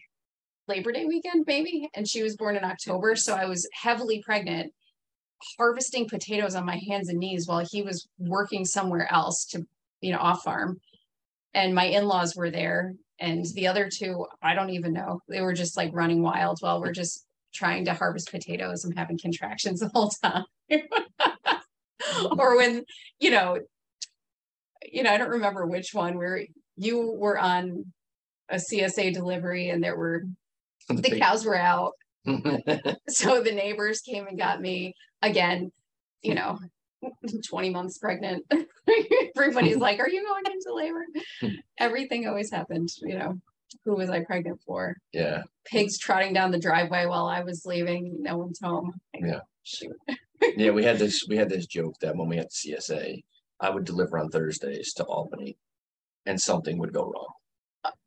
[0.68, 3.16] Labor Day weekend, maybe, and she was born in October.
[3.16, 4.74] So I was heavily pregnant,
[5.58, 9.64] harvesting potatoes on my hands and knees while he was working somewhere else to,
[10.02, 10.78] you know, off farm.
[11.54, 15.22] And my in-laws were there, and the other two, I don't even know.
[15.28, 18.84] They were just like running wild while we're just trying to harvest potatoes.
[18.86, 20.46] I'm having contractions the whole time.
[22.38, 22.84] or when,
[23.20, 23.60] you know,
[24.92, 26.44] you know, I don't remember which one where
[26.76, 27.86] you were on
[28.50, 30.24] a CSA delivery and there were
[30.90, 31.94] the cows were out.
[33.10, 35.72] So the neighbors came and got me again,
[36.22, 36.60] you know,
[37.50, 38.46] 20 months pregnant.
[39.38, 41.06] Everybody's like, Are you going into labor?
[41.42, 41.60] Hmm.
[41.80, 43.36] Everything always happened, you know.
[43.84, 44.96] Who was I pregnant for?
[45.12, 48.18] Yeah, Pigs trotting down the driveway while I was leaving.
[48.22, 48.94] No one's home.
[49.14, 49.40] Yeah.
[49.64, 49.92] Shoot.
[50.56, 53.22] yeah, we had this, we had this joke that when we had CSA,
[53.60, 55.58] I would deliver on Thursdays to Albany.
[56.26, 57.37] And something would go wrong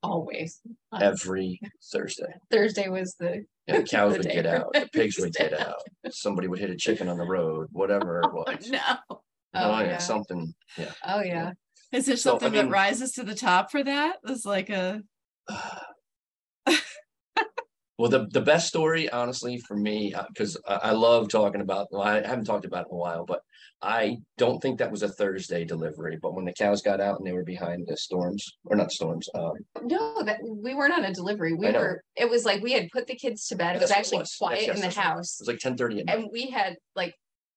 [0.03, 0.61] Always.
[1.01, 1.61] every
[1.93, 2.33] Thursday.
[2.51, 5.77] Thursday was the Yeah, the cows The would get out, the pigs would get out,
[6.11, 8.69] somebody would hit a chicken on the road, whatever it Oh, was.
[8.71, 8.79] no.
[9.09, 9.21] Oh,
[9.55, 9.99] Oh, yeah, yeah.
[9.99, 10.93] something, yeah.
[11.07, 11.53] oh yeah.
[11.93, 14.17] Is there So, I something that rises to the top for that?
[14.29, 15.03] It's like a
[18.01, 22.01] Well, the, the best story, honestly, for me, because I, I love talking about, well,
[22.01, 23.43] I haven't talked about it in a while, but
[23.83, 26.17] I don't think that was a Thursday delivery.
[26.21, 29.29] But when the cows got out and they were behind the storms, or not storms,
[29.35, 31.53] um, No, that we weren't on a delivery.
[31.53, 33.77] We were, it was like we had put the kids to bed.
[33.77, 34.35] It was what it actually was.
[34.39, 35.39] Quiet yes, in the house.
[35.39, 36.19] it was like ten thirty at night.
[36.21, 37.13] And we had like,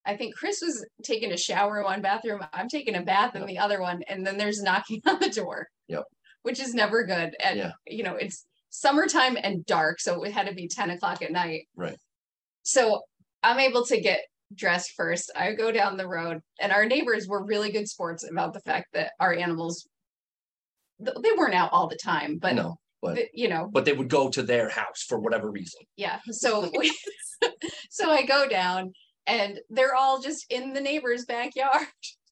[0.06, 2.42] I think Chris was taking a shower in one bathroom.
[2.52, 3.48] I'm taking a bath in Yep.
[3.48, 4.02] the other one.
[4.10, 5.68] And then there's knocking on the door.
[5.88, 6.04] Yep.
[6.42, 7.34] Which is never good.
[7.42, 7.72] And, Yeah.
[7.88, 8.46] you know, it's
[8.76, 10.00] summertime and dark.
[10.00, 11.68] So it had to be 10 o'clock at night.
[11.76, 11.98] Right.
[12.64, 13.02] So
[13.44, 14.22] I'm able to get
[14.56, 15.32] dressed first.
[15.36, 18.88] I go down the road and our neighbors were really good sports about the fact
[18.94, 19.88] that our animals,
[21.00, 24.10] they weren't out all the time, but No, but, th- you know, but they would
[24.10, 25.82] go to their house for whatever reason.
[25.96, 26.20] yeah.
[26.32, 26.96] So we,
[27.92, 28.94] so I go down
[29.28, 31.86] and they're all just in the neighbor's backyard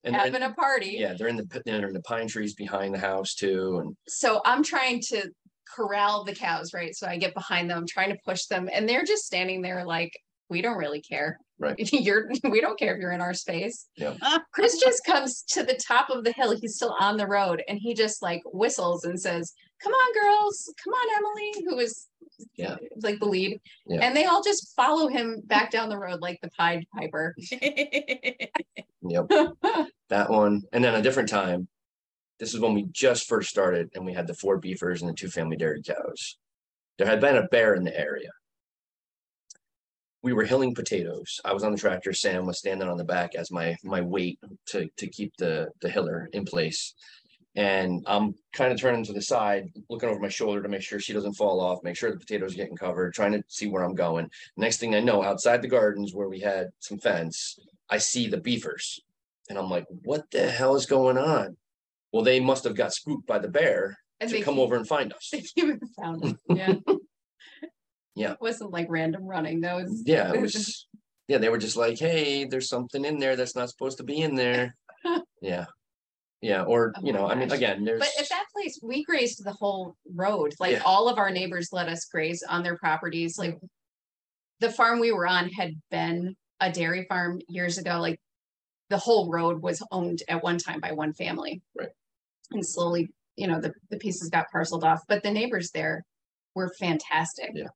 [0.04, 0.96] And having a party.
[0.98, 3.78] yeah, they're in the, they're in the pine trees behind the house too.
[3.82, 5.28] And So I'm trying to
[5.74, 6.94] corral the cows, right?
[6.94, 10.12] So I get behind them, trying to push them, and they're just standing there like,
[10.50, 11.38] we don't really care.
[11.58, 11.76] Right.
[11.92, 13.86] You're we don't care if you're in our space.
[13.96, 14.14] Yeah.
[14.52, 16.54] Chris just comes to the top of the hill.
[16.60, 19.52] He's still on the road and he just like whistles and says,
[19.82, 22.08] Come on, girls, come on, Emily, who is
[22.56, 22.76] Yeah.
[23.00, 23.60] like the lead.
[23.86, 24.00] Yeah.
[24.02, 27.34] And they all just follow him back down the road like the Pied Piper.
[29.04, 29.30] Yep,
[30.10, 30.62] that one.
[30.72, 31.66] And then a different time.
[32.42, 35.14] This is when we just first started and we had the four beefers and the
[35.14, 36.38] two family dairy cows.
[36.98, 38.30] There had been a bear in the area.
[40.24, 41.40] We were hilling potatoes.
[41.44, 42.12] I was on the tractor.
[42.12, 44.40] Sam was standing on the back as my my weight
[44.70, 46.94] to to keep the the hiller in place.
[47.54, 50.98] And I'm kind of turning to the side, looking over my shoulder to make sure
[50.98, 53.84] she doesn't fall off, make sure the potatoes are getting covered, trying to see where
[53.84, 54.28] I'm going.
[54.56, 57.56] Next thing I know, outside the gardens where we had some fence,
[57.88, 58.98] I see the beefers.
[59.48, 61.56] And I'm like, what the hell is going on?
[62.12, 64.86] Well, they must have got spooked by the bear And to come came- over and
[64.86, 65.30] find us.
[65.32, 66.38] They came and found him.
[66.56, 66.74] Yeah.
[68.14, 68.32] Yeah.
[68.32, 69.62] It wasn't like random running.
[69.62, 70.86] That was Yeah, it was,
[71.28, 74.18] yeah, they were just like, hey, there's something in there that's not supposed to be
[74.20, 74.76] in there.
[75.40, 75.64] Yeah,
[76.42, 79.02] Yeah, or, Oh you know, my I mean, again, there's, But at that place, we
[79.04, 80.82] grazed the whole road, like Yeah.
[80.84, 83.58] all of our neighbors let us graze on their properties, like.
[84.60, 88.20] The farm we were on had been a dairy farm years ago, like.
[88.90, 91.62] The whole road was owned at one time by one family.
[91.76, 91.88] Right.
[92.52, 96.02] And slowly, you know, the, the pieces got parceled off, but the neighbors there
[96.54, 97.50] were fantastic.
[97.54, 97.68] Yeah.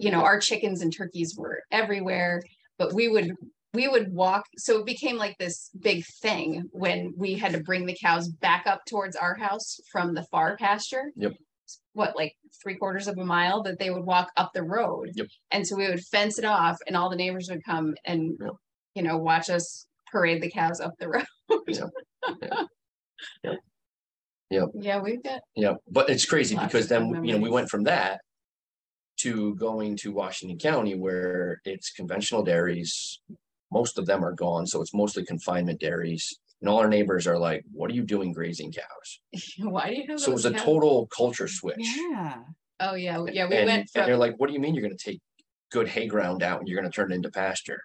[0.00, 2.40] You know, our chickens and turkeys were everywhere,
[2.78, 3.32] but we would
[3.74, 7.86] we would walk so it became like this big thing when we had to bring
[7.86, 11.32] the cows back up towards our house from the far pasture Yep.
[11.94, 15.26] what like three quarters of a mile that they would walk up the road Yep.
[15.52, 18.52] and so we would fence it off and all the neighbors would come and Yep.
[18.94, 21.24] you know watch us parade the cows up the road
[21.66, 21.88] Yep.
[23.44, 23.56] Yep.
[24.52, 24.68] Yep.
[24.74, 27.44] Yeah we've got Yeah, but it's crazy Lots because of fun then, you know, we
[27.44, 27.52] memories.
[27.52, 28.20] went from that
[29.20, 33.20] to going to Washington County where it's conventional dairies.
[33.72, 36.38] Most of them are gone, so it's mostly confinement dairies.
[36.60, 39.20] And all our neighbors are like, what are you doing grazing cows?
[39.58, 40.62] why do you have So it was a cows?
[40.62, 41.76] total culture switch.
[41.80, 42.42] Yeah.
[42.80, 44.96] oh yeah yeah we And, went and they're like, what do you mean you're gonna
[44.96, 45.20] take
[45.70, 47.80] good hay ground out and you're gonna turn it into pasture?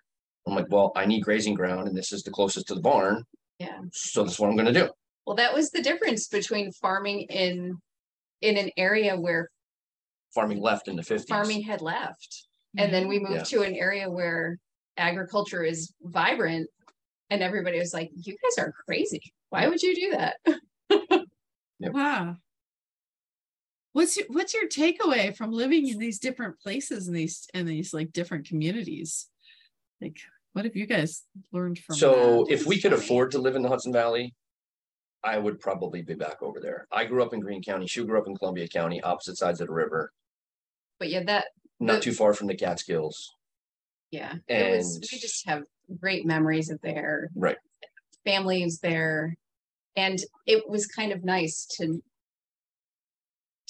[0.45, 3.23] I'm like, well, I need grazing ground and this is the closest to the barn,
[3.59, 4.89] yeah so that's what I'm gonna do.
[5.27, 7.77] Well that was the difference between farming in
[8.41, 9.49] in an area where
[10.33, 11.29] Farming left in the fifties.
[11.29, 12.47] farming had left
[12.77, 13.33] And then we mm-hmm.
[13.33, 13.59] moved Yeah.
[13.59, 14.57] to an area where
[14.97, 16.67] agriculture is vibrant.
[17.29, 19.21] And everybody was like, you guys are crazy.
[19.49, 20.35] Why would you do that?
[21.79, 22.37] Wow.
[23.93, 27.93] What's your what's your takeaway from living in these different places in these in these
[27.93, 29.27] like different communities?
[30.01, 30.17] Like
[30.53, 32.53] what have you guys learned from So that?
[32.53, 34.33] if we could afford to live in the Hudson Valley,
[35.27, 36.87] I would probably be back over there.
[36.89, 37.85] I grew up in Greene County.
[37.85, 40.13] She grew up in Columbia County, opposite sides of the river,
[40.99, 41.47] But yeah, that,
[41.81, 43.29] not The- too far from the Catskills.
[44.09, 45.63] yeah, it was, we just have
[45.99, 47.29] great memories of there.
[47.35, 47.57] Right.
[48.25, 49.35] Families there.
[49.97, 52.01] And it was kind of nice to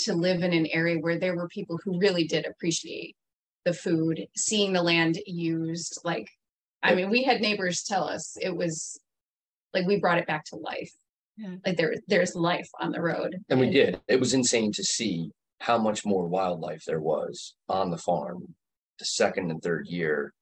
[0.01, 3.15] to live in an area where there were people who really did appreciate
[3.65, 6.29] the food, seeing the land used, like,
[6.83, 8.99] I mean, we had neighbors tell us it was
[9.73, 10.93] like we brought it back to life.
[11.37, 11.55] Yeah.
[11.65, 13.37] Like there, there's life on the road.
[13.49, 14.01] And we did.
[14.07, 18.55] It was insane to see how much more wildlife there was on the farm
[18.99, 20.33] the second and third year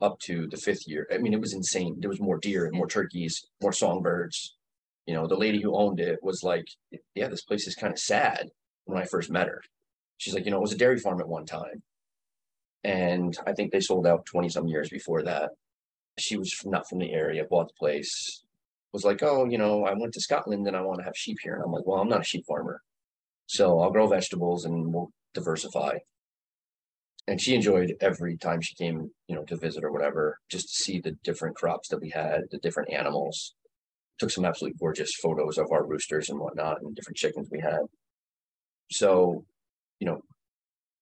[0.00, 1.06] up to the fifth year.
[1.12, 1.96] I mean, it was insane.
[2.00, 4.56] There was more deer and more turkeys, more songbirds.
[5.06, 6.66] You know, the lady who owned it was like,
[7.14, 8.48] yeah, this place is kind of sad
[8.84, 9.62] when I first met her.
[10.18, 11.82] She's like, you know, it was a dairy farm at one time.
[12.84, 15.50] And I think they sold out 20 some years before that.
[16.18, 18.41] She was not from the area, bought the place,
[18.92, 21.38] was like, oh, you know, I went to Scotland and I want to have sheep
[21.42, 21.54] here.
[21.54, 22.82] And I'm like, well, I'm not a sheep farmer.
[23.46, 25.98] So I'll grow vegetables and we'll diversify.
[27.28, 30.82] And she enjoyed every time she came, you know, to visit or whatever, just to
[30.82, 33.54] see the different crops that we had, the different animals.
[34.18, 37.80] Took some absolutely gorgeous photos of our roosters and whatnot and different chickens we had.
[38.90, 39.44] So,
[40.00, 40.20] you know,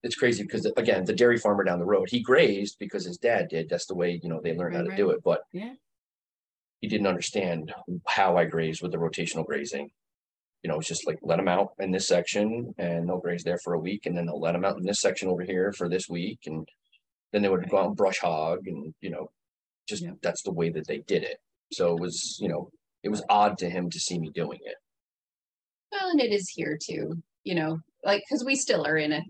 [0.02, 3.48] it's crazy because again, the dairy farmer down the road, he grazed because his dad
[3.50, 3.68] did.
[3.68, 5.20] That's the way, you know, they learned how Right, to do it.
[5.24, 5.74] But Yeah.
[6.80, 7.72] He didn't understand
[8.06, 9.90] how I grazed with the rotational grazing.
[10.62, 13.58] You know, it's just like let them out in this section and they'll graze there
[13.62, 15.88] for a week and then they'll let them out in this section over here for
[15.88, 16.68] this week and
[17.32, 19.30] then they would go out and brush hog and, you know,
[19.88, 20.12] just Yeah.
[20.22, 21.38] that's the way that they did it.
[21.72, 22.70] So it was, you know,
[23.02, 24.76] it was odd to him to see me doing it.
[25.92, 29.22] Well, and it is here too, you know, like, cause we still are in a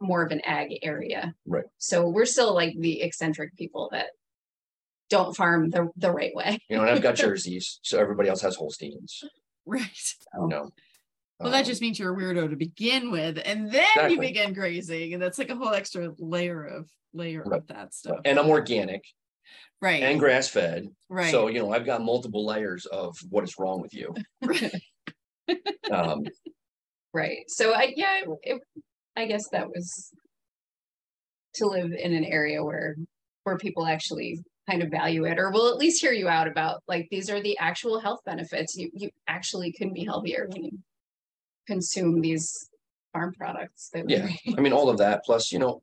[0.00, 1.34] more of an ag area.
[1.46, 1.64] Right.
[1.78, 4.06] So we're still like the eccentric people that
[5.10, 6.58] don't farm the, the right way.
[6.68, 9.22] You know, and I've got jerseys, so everybody else has Holsteins,
[9.64, 9.80] right.
[10.34, 10.70] you know.
[11.38, 14.52] Well, that Um, just means you're a weirdo to begin with, and then you begin
[14.54, 17.60] grazing, and that's like a whole extra layer of layer Right.
[17.60, 18.20] of that stuff.
[18.24, 19.04] and I'm organic
[19.82, 20.02] Right.
[20.02, 20.88] and grass fed.
[21.10, 21.30] right.
[21.30, 24.14] So, you know, I've got multiple layers of what is wrong with you.
[25.90, 26.24] Um,
[27.14, 27.44] Right.
[27.48, 28.60] So I, yeah, it,
[29.14, 30.10] I guess that was
[31.54, 32.96] to live in an area where,
[33.44, 36.82] where people actually kind of value it or will at least hear you out about
[36.88, 38.76] like, these are the actual health benefits.
[38.76, 40.78] You, you actually can be healthier when you
[41.66, 42.68] consume these
[43.12, 43.90] farm products.
[43.92, 44.24] that we Yeah.
[44.26, 44.54] raise.
[44.56, 45.82] I mean, all of that, plus, you know,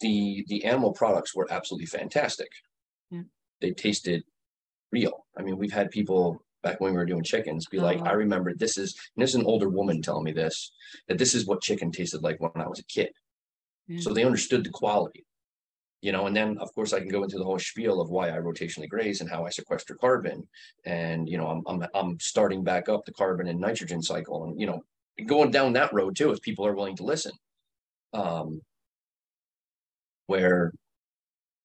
[0.00, 2.48] the the animal products were absolutely fantastic.
[3.10, 3.22] Yeah.
[3.60, 4.22] They tasted
[4.92, 5.26] real.
[5.36, 8.10] I mean, we've had people back when we were doing chickens be like, uh-huh.
[8.10, 8.18] I Oh.
[8.18, 10.70] remember this is and this is an older woman telling me this,
[11.08, 13.10] that this is what chicken tasted like when I was a kid.
[13.88, 14.00] Yeah.
[14.00, 15.24] So they understood the quality.
[16.00, 18.28] You know, and then of course I can go into the whole spiel of why
[18.30, 20.46] I rotationally graze and how I sequester carbon.
[20.84, 24.60] And you know, I'm I'm I'm starting back up the carbon and nitrogen cycle and
[24.60, 24.82] you know,
[25.26, 27.32] going down that road too, if people are willing to listen.
[28.12, 28.60] Um
[30.26, 30.72] where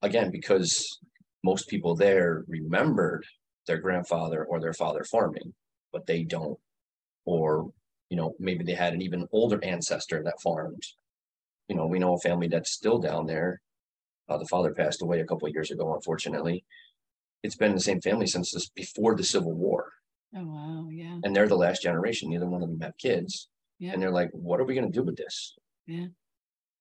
[0.02, 1.00] again, because
[1.44, 3.26] most people there remembered
[3.68, 5.54] their grandfather or their father farming,
[5.92, 6.58] but they don't.
[7.26, 7.72] Or,
[8.10, 10.84] you know, maybe they had an even older ancestor that farmed.
[11.68, 13.62] You know, we know a family that's still down there.
[14.30, 16.64] Uh, the father passed away a couple of years ago, unfortunately.
[17.44, 19.92] It's been the same family since this before the Civil War,
[20.36, 21.20] Oh wow, yeah.
[21.24, 22.30] and they're the last generation.
[22.30, 23.50] Neither one of them have kids,
[23.80, 23.92] Yeah.
[23.92, 25.56] and they're like, "What are we going to do with this?"
[25.86, 26.08] Yeah.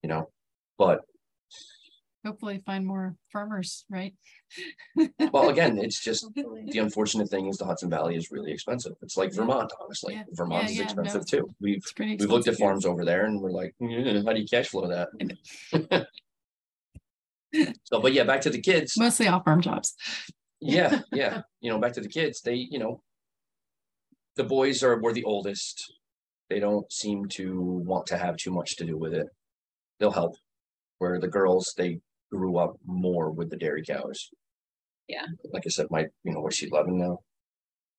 [0.02, 0.30] You know,
[0.78, 1.00] but
[2.24, 4.14] Hopefully find more farmers, right?
[5.32, 8.92] well, again, it's just the unfortunate thing is the Hudson Valley is really expensive.
[9.02, 9.32] It's like.
[9.34, 10.14] Vermont, honestly.
[10.14, 10.22] Yeah.
[10.30, 11.48] Vermont Yeah, is yeah, expensive it's- too.
[11.60, 14.40] We've pretty we've looked at expensive farms over there and we're like, "Mm, how do
[14.40, 15.08] you cash flow that?
[17.84, 18.96] So, but yeah, back to the kids.
[18.96, 19.94] Mostly off farm jobs.
[20.60, 21.42] Yeah, yeah.
[21.60, 22.40] You know, back to the kids.
[22.40, 23.02] They, you know,
[24.36, 25.92] the boys are were the oldest.
[26.48, 29.26] They don't seem to want to have too much to do with it.
[30.00, 30.36] They'll help.
[30.98, 32.00] Where the girls, they
[32.30, 34.30] grew up more with the dairy cows.
[35.08, 35.26] Yeah.
[35.52, 37.18] Like I said, my, you know, what's she, 11 now?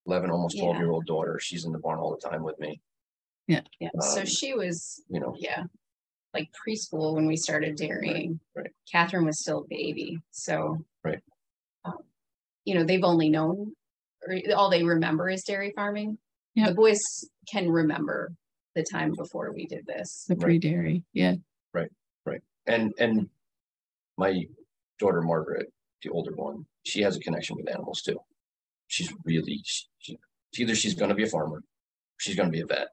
[0.07, 0.79] 11, almost 12 Yeah.
[0.79, 1.39] year old daughter.
[1.39, 2.81] She's in the barn all the time with me.
[3.47, 3.89] Yeah, Yeah.
[3.99, 5.63] so Um, she was, You know, yeah,
[6.33, 8.39] like preschool when we started dairying.
[8.55, 8.71] right.
[8.91, 10.77] Catherine was still a baby, so.
[11.03, 11.19] Right.
[11.85, 11.97] um,
[12.65, 13.73] You know, they've only known,
[14.27, 16.17] or all they remember is dairy farming.
[16.55, 16.69] Yep.
[16.69, 16.99] The boys
[17.51, 18.31] can remember
[18.75, 20.25] the time before we did this.
[20.27, 21.03] The pre-dairy.
[21.13, 21.35] Yeah.
[21.73, 21.91] Right.
[22.25, 22.41] Right.
[22.67, 23.29] And and
[24.17, 24.43] my
[24.99, 25.67] daughter Margaret,
[26.03, 28.17] the older one, she has a connection with animals too.
[28.87, 30.19] She's really she, she-
[30.63, 31.63] either she's going to be a farmer,
[32.17, 32.89] she's going to be a vet,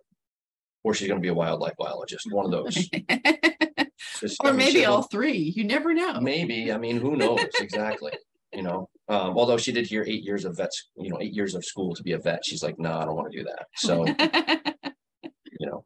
[0.82, 2.26] or she's going to be a wildlife biologist.
[2.30, 2.74] One of those.
[4.20, 5.52] Just- I or mean, maybe all three.
[5.56, 6.20] You never know.
[6.20, 8.12] Maybe I mean who knows exactly.
[8.52, 11.54] You know, um, although she did hear eight years of vets, you know, eight years
[11.54, 12.44] of school to be a vet.
[12.44, 13.66] She's like, no, I don't want to do that.
[13.76, 14.04] So
[15.58, 15.84] you know,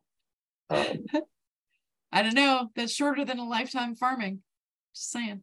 [0.70, 1.04] um,
[2.12, 2.70] I don't know.
[2.74, 4.40] That's shorter than a lifetime farming.
[4.94, 5.42] Just saying.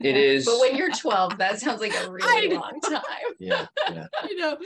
[0.00, 0.46] It is.
[0.46, 3.02] But when you're twelve, that sounds like a really long time.
[3.38, 4.56] yeah, yeah, you know,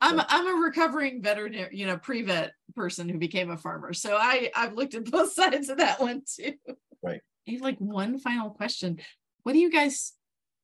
[0.00, 3.92] I'm So- I'm a recovering veterinary, you know, pre-vet person who became a farmer.
[3.92, 6.54] So I I've looked at both sides of that one too.
[7.02, 7.20] Right.
[7.48, 8.98] I have like one final question.
[9.42, 10.12] What do you guys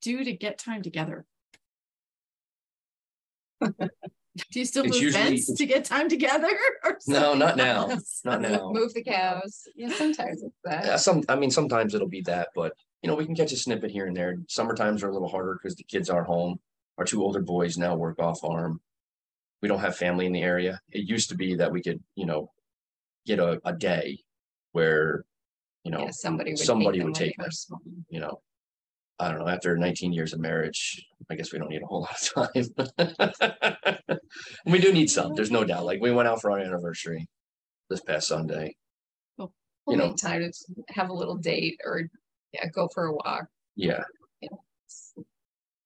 [0.01, 1.25] do to get time together?
[3.61, 6.49] do you still It's move usually- fence to get time together?
[6.85, 7.89] Or No, not something now.
[7.89, 8.21] else?
[8.23, 8.71] not now.
[8.71, 9.63] Move the cows.
[9.75, 10.99] Yeah, sometimes it's Yeah, that.
[11.01, 13.91] some, I mean, sometimes it'll be that, but you know, we can catch a snippet
[13.91, 14.35] here and there.
[14.47, 16.59] Summer times are a little harder because the kids are home.
[16.97, 18.81] Our two older boys now work off farm.
[19.61, 20.79] We don't have family in the area.
[20.89, 22.51] It used to be that we could, you know,
[23.25, 24.19] get a, a day
[24.73, 25.23] where,
[25.83, 26.59] you know, Yeah, somebody would.
[26.59, 27.51] somebody would take they were them.
[27.51, 27.79] small.
[28.09, 28.41] you know,
[29.17, 32.01] I don't know, after 19 years of marriage, I guess we don't need a whole
[32.31, 33.97] lot of time.
[34.65, 35.85] we do need some, there's no doubt.
[35.85, 37.27] Like we went out for our anniversary
[37.89, 38.75] this past Sunday.
[39.37, 39.51] We'll
[39.87, 40.13] you know.
[40.15, 40.53] time to
[40.93, 42.03] have a little date or,
[42.53, 43.47] yeah, go for a walk.
[43.75, 44.03] Yeah.
[44.41, 44.49] Yeah.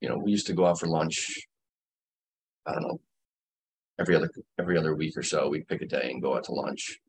[0.02, 1.48] You know, we used to go out for lunch.
[2.66, 3.00] I don't know.
[4.00, 6.54] Every other every other week or so, we'd pick a day and go out to
[6.54, 7.00] lunch.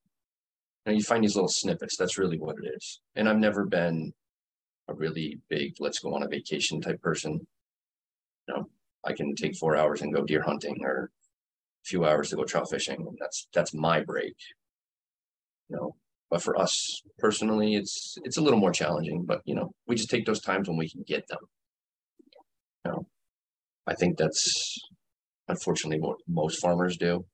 [0.87, 1.97] And you find these little snippets.
[1.97, 3.01] That's really what it is.
[3.17, 4.13] And I've never been
[4.89, 7.47] a really big let's go on a vacation type person.
[8.47, 8.69] You know,
[9.05, 11.11] I can take four hours and go deer hunting or
[11.85, 13.07] a few hours to go trout fishing.
[13.07, 14.37] And that's that's my break.
[15.71, 15.97] You know,
[16.31, 19.25] but for us personally, it's it's a little more challenging.
[19.25, 21.39] But you know, we just take those times when we can get them.
[22.85, 23.07] You know,
[23.87, 24.79] I think that's
[25.49, 27.25] unfortunately what most farmers do.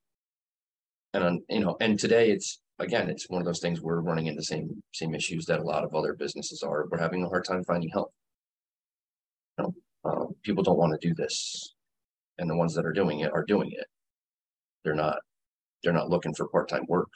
[1.13, 4.27] And on you know, and today it's again, it's one of those things we're running
[4.27, 6.87] into same same issues that a lot of other businesses are.
[6.91, 8.13] We're having a hard time finding help.
[9.59, 9.75] You know,
[10.05, 11.75] uh, people don't want to do this,
[12.39, 13.87] and the ones that are doing it are doing it.
[14.85, 15.19] They're not.
[15.83, 17.09] They're not looking for part time work.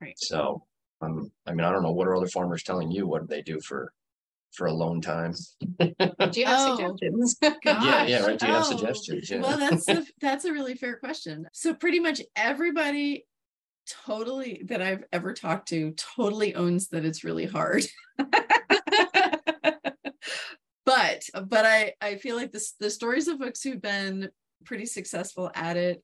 [0.00, 0.18] Right.
[0.18, 0.64] So,
[1.04, 3.06] um, I mean, I don't know what are other farmers telling you.
[3.06, 3.92] What do they do for
[4.52, 5.34] for a alone time?
[5.80, 5.92] Do
[6.40, 6.76] you have Oh.
[6.76, 7.36] suggestions?
[7.64, 8.38] Yeah, yeah, right.
[8.38, 9.28] Do you have Oh, suggestions?
[9.30, 9.40] Yeah.
[9.40, 11.48] Well, that's a, that's a really fair question.
[11.52, 13.26] So pretty much everybody
[14.06, 17.84] totally that I've ever talked to totally owns that it's really hard.
[20.86, 24.30] but but I I feel like this the stories of folks who've been
[24.64, 26.02] pretty successful at it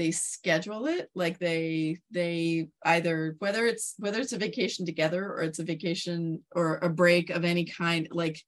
[0.00, 5.42] they schedule it like they they either whether it's whether it's a vacation together or
[5.42, 8.40] it's a vacation or a break of any kind like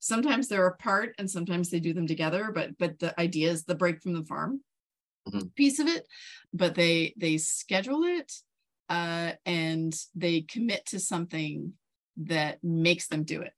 [0.00, 3.76] sometimes they're apart and sometimes they do them together but but the idea is the
[3.76, 4.60] break from the farm
[5.28, 5.54] Mhm.
[5.54, 6.04] piece of it
[6.52, 8.32] but they they schedule it
[8.88, 11.74] uh and they commit to something
[12.16, 13.52] that makes them do it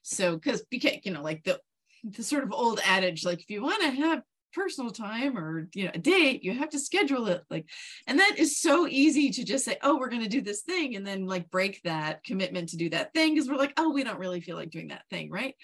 [0.00, 1.60] so because because you know like the
[2.02, 4.22] the sort of old adage like if you want to have
[4.52, 7.66] personal time or you know a date you have to schedule it like
[8.06, 10.96] and that is so easy to just say oh we're going to do this thing
[10.96, 14.04] and then like break that commitment to do that thing because we're like oh we
[14.04, 15.54] don't really feel like doing that thing right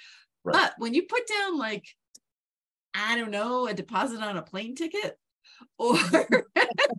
[0.44, 0.52] Right.
[0.52, 1.84] but when you put down like
[2.94, 5.18] I don't know, a deposit on a plane ticket
[5.78, 5.96] or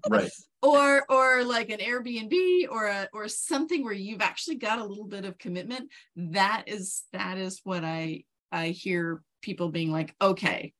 [0.10, 0.30] right
[0.62, 5.06] or or like an Airbnb or a or something where you've actually got a little
[5.06, 10.74] bit of commitment that is that is what I I hear people being like okay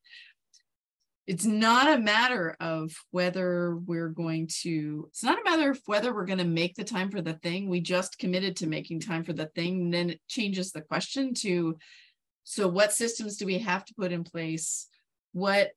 [1.28, 6.14] it's not a matter of whether we're going to it's not a matter of whether
[6.14, 7.68] we're going to make the time for the thing.
[7.68, 9.82] We just committed to making time for the thing.
[9.82, 11.76] And then it changes the question to
[12.44, 14.86] so what systems do we have to put in place?
[15.32, 15.72] What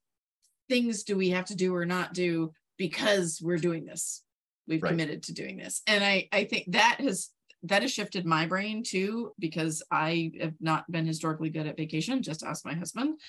[0.70, 4.24] things do we have to do or not do because we're doing this?
[4.70, 4.92] We've right.
[4.92, 5.82] committed to doing this.
[5.86, 7.30] And i i think that has
[7.64, 12.24] that has shifted my brain too because i have not been historically good at vacation
[12.24, 13.20] just ask my husband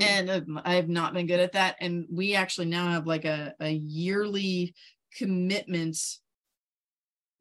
[0.00, 0.28] mm-hmm.
[0.28, 3.24] and um, i have not been good at that and we actually now have like
[3.24, 4.74] a, a yearly
[5.16, 5.96] commitment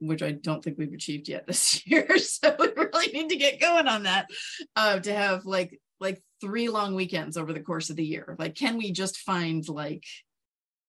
[0.01, 2.17] which I don't think we've achieved yet this year.
[2.17, 4.27] So we really need to get going on that
[4.75, 8.35] uh, to have like like three long weekends over the course of the year.
[8.39, 10.03] Like, can we just find like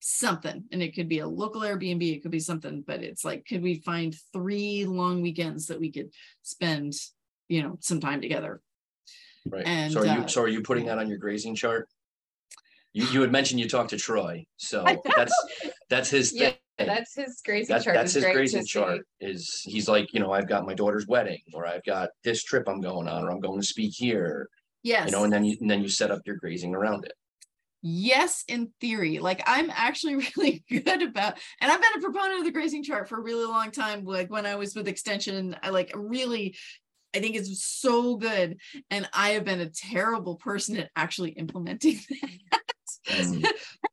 [0.02, 0.64] something?
[0.72, 3.62] And it could be a local Airbnb, it could be something, but it's like, could
[3.62, 6.10] we find three long weekends that we could
[6.42, 6.94] spend,
[7.48, 8.60] you know, some time together?
[9.46, 9.66] Right.
[9.66, 11.88] And so are you uh, so are you putting that on your grazing chart?
[12.92, 14.84] You you had mentioned you talked to Troy, so
[15.16, 15.34] that's
[15.88, 16.54] that's his thing.
[16.78, 17.94] Yeah, that's his grazing chart.
[17.96, 19.00] That's his grazing chart.
[19.20, 22.68] Is he's like, you know, I've got my daughter's wedding, or I've got this trip
[22.68, 24.48] I'm going on, or I'm going to speak here.
[24.84, 25.06] Yes.
[25.06, 27.14] You know, and then you and then you set up your grazing around it.
[27.82, 29.18] Yes, in theory.
[29.18, 33.08] Like I'm actually really good about, and I've been a proponent of the grazing chart
[33.08, 34.04] for a really long time.
[34.04, 36.56] Like when I was with Extension, I like really
[37.14, 38.58] I think it's so good.
[38.90, 42.00] And I have been a terrible person at actually implementing
[42.50, 42.60] that.
[43.08, 43.44] Mm.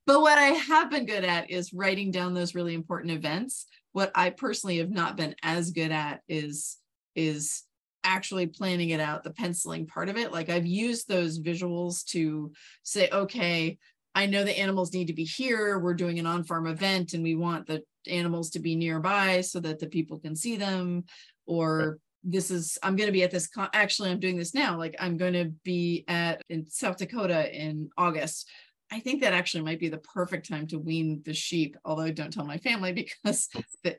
[0.05, 3.65] but what I have been good at is writing down those really important events.
[3.91, 6.77] What I personally have not been as good at is
[7.15, 7.63] is
[8.04, 10.32] actually planning it out, the penciling part of it.
[10.32, 12.52] Like I've used those visuals to
[12.84, 13.78] say, okay,
[14.16, 15.80] I know the animals need to be here.
[15.80, 19.60] We're doing an on farm event and we want the animals to be nearby so
[19.60, 21.06] that the people can see them.
[21.45, 24.78] Or this is, I'm going to be at this, con- actually, I'm doing this now.
[24.78, 28.50] Like I'm going to be at in South Dakota in August
[28.91, 32.33] I think that actually might be the perfect time to wean the sheep, although don't
[32.33, 32.91] tell my family
[33.23, 33.49] because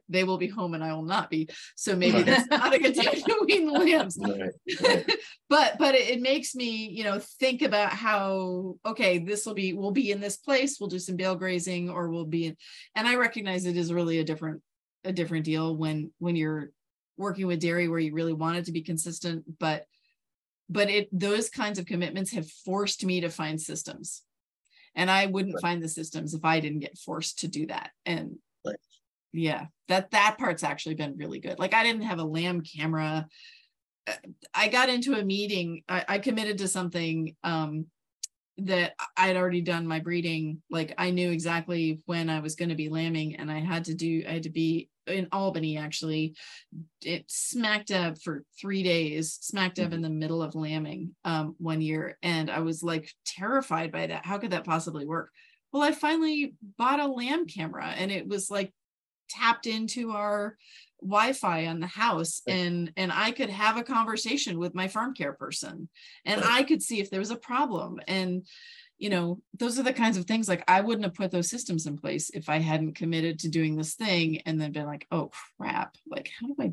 [0.08, 1.48] they will be home and I will not be.
[1.76, 4.18] So maybe that's not a good time to wean the lambs.
[5.48, 9.72] but but it, it, makes me, you know, think about how okay, this will be
[9.72, 12.56] we'll be in this place, we'll do some bale grazing, or we'll be in
[12.96, 14.60] and I recognize it is really a different
[15.04, 16.70] a different deal when when you're
[17.16, 19.84] working with dairy where you really want it to be consistent, but
[20.68, 24.22] but it those kinds of commitments have forced me to find systems
[24.94, 25.62] and i wouldn't right.
[25.62, 28.36] find the systems if i didn't get forced to do that and
[28.66, 28.76] right.
[29.32, 33.26] yeah that that part's actually been really good like i didn't have a lamb camera
[34.06, 34.12] uh,
[34.54, 37.86] i got into a meeting i, I committed to something um,
[38.66, 40.62] that I'd already done my breeding.
[40.70, 43.94] Like I knew exactly when I was going to be lambing, and I had to
[43.94, 44.22] do.
[44.28, 46.34] I had to be in Albany actually.
[47.02, 49.94] It smack dab for three days, smack dab mm-hmm.
[49.94, 52.18] in the middle of lambing um, one year.
[52.22, 54.24] And I was like terrified by that.
[54.24, 55.30] How could that possibly work?
[55.72, 58.72] Well, I finally bought a lamb camera and it was like
[59.28, 60.56] tapped into our
[61.02, 65.32] Wi-Fi on the house and and I could have a conversation with my farm care
[65.32, 65.88] person
[66.24, 68.46] and I could see if there was a problem and
[69.00, 71.86] you know, those are the kinds of things like I wouldn't have put those systems
[71.86, 75.30] in place if I hadn't committed to doing this thing and then been like, oh
[75.56, 76.72] crap, like how do I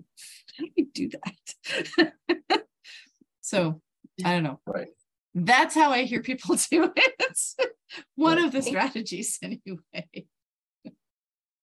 [0.58, 1.10] how do I do
[1.98, 2.64] that?
[3.41, 3.82] so
[4.26, 4.60] I don't know.
[4.68, 4.90] Right.
[5.36, 7.34] That's how I hear people do it.
[8.16, 10.28] One of the strategies anyway.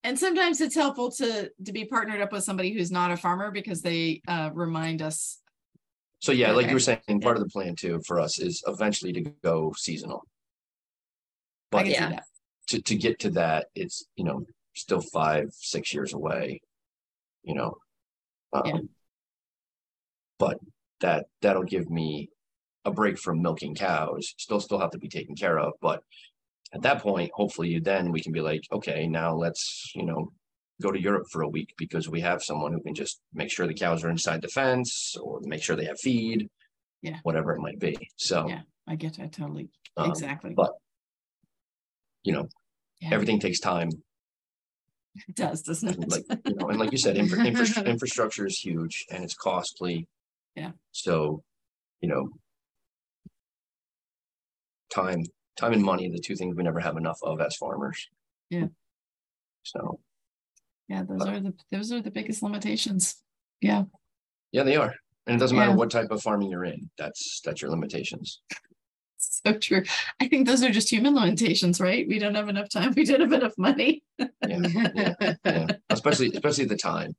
[0.02, 3.50] And sometimes it's helpful to to be partnered up with somebody who's not a farmer
[3.50, 5.40] because they uh, remind us
[6.20, 9.12] so yeah, like you were saying, part of the plan too for us is eventually
[9.12, 10.24] to go seasonal.
[11.74, 12.20] But yeah.
[12.68, 16.60] to, to get to that, it's, you know, still five, six years away,
[17.42, 17.74] you know.
[18.52, 18.78] Um, yeah.
[20.38, 20.58] But
[21.00, 22.30] that that'll give me
[22.84, 24.34] a break from milking cows.
[24.38, 26.02] Still, still have to be taken care of, but
[26.72, 30.32] at that point, hopefully, then we can be like, okay, now let's, you know,
[30.82, 33.66] go to Europe for a week because we have someone who can just make sure
[33.66, 36.48] the cows are inside the fence or make sure they have feed,
[37.02, 37.96] yeah, whatever it might be.
[38.16, 40.52] So yeah, I get that totally um, exactly.
[40.54, 40.72] But
[42.24, 42.48] you know,
[43.00, 43.10] yeah.
[43.12, 43.90] everything takes time.
[45.28, 46.10] It does, doesn't it?
[46.10, 50.08] like you know, and like you said, infra- infra- infrastructure is huge and it's costly.
[50.56, 50.72] Yeah.
[50.90, 51.42] So,
[52.00, 52.30] you know,
[54.92, 55.22] time,
[55.56, 58.08] time and money, the two things we never have enough of as farmers.
[58.50, 58.66] Yeah.
[59.62, 60.00] So.
[60.88, 63.22] Yeah, those uh, are the those are the biggest limitations.
[63.60, 63.84] Yeah.
[64.52, 64.94] Yeah, they are.
[65.26, 65.76] And it doesn't matter yeah.
[65.76, 66.90] what type of farming you're in.
[66.98, 68.42] That's that's your limitations.
[69.46, 69.82] So true.
[70.20, 72.06] I think those are just human limitations, right?
[72.08, 72.92] We don't have enough time.
[72.96, 74.02] We don't have enough money.
[74.18, 74.28] Yeah,
[74.94, 75.66] yeah, yeah.
[75.90, 77.14] Especially, especially the time.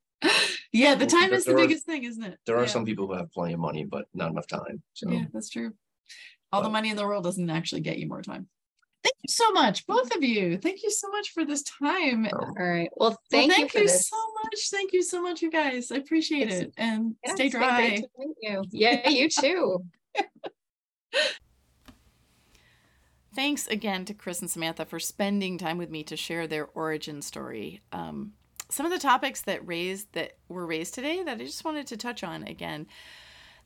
[0.71, 2.39] Yeah, the time there- is the there are- biggest thing, isn't it?
[2.45, 2.67] There are Yeah.
[2.69, 4.81] some people who have plenty of money, but not enough time.
[4.93, 5.73] So Yeah, that's true.
[6.51, 8.47] All the money in the world doesn't actually get you more time.
[9.03, 10.57] Thank you so much, both of you.
[10.57, 12.27] Thank you so much for this time.
[12.33, 12.89] All right.
[12.95, 14.69] Well, Well, thank, thank you so much.
[14.71, 15.91] Thank you so much, you guys.
[15.91, 16.73] I appreciate It's- it.
[16.77, 17.97] And Yeah, stay it's been great dry.
[17.97, 18.63] to you.
[18.71, 19.85] Yeah, you too.
[23.35, 27.21] Thanks again to Chris and Samantha for spending time with me to share their origin
[27.21, 27.81] story.
[27.91, 28.31] Um,
[28.69, 31.97] some of the topics that raised that were raised today that I just wanted to
[31.97, 32.87] touch on again.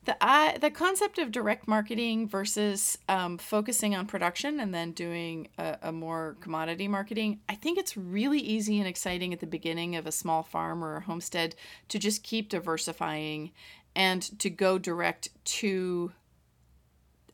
[0.06, 0.16] The
[0.60, 5.92] the concept of direct marketing versus um, focusing on production and then doing a, a
[5.92, 7.40] more commodity marketing.
[7.48, 10.96] I think it's really easy and exciting at the beginning of a small farm or
[10.96, 11.54] a homestead
[11.90, 13.52] to just keep diversifying
[13.94, 16.12] and to go direct to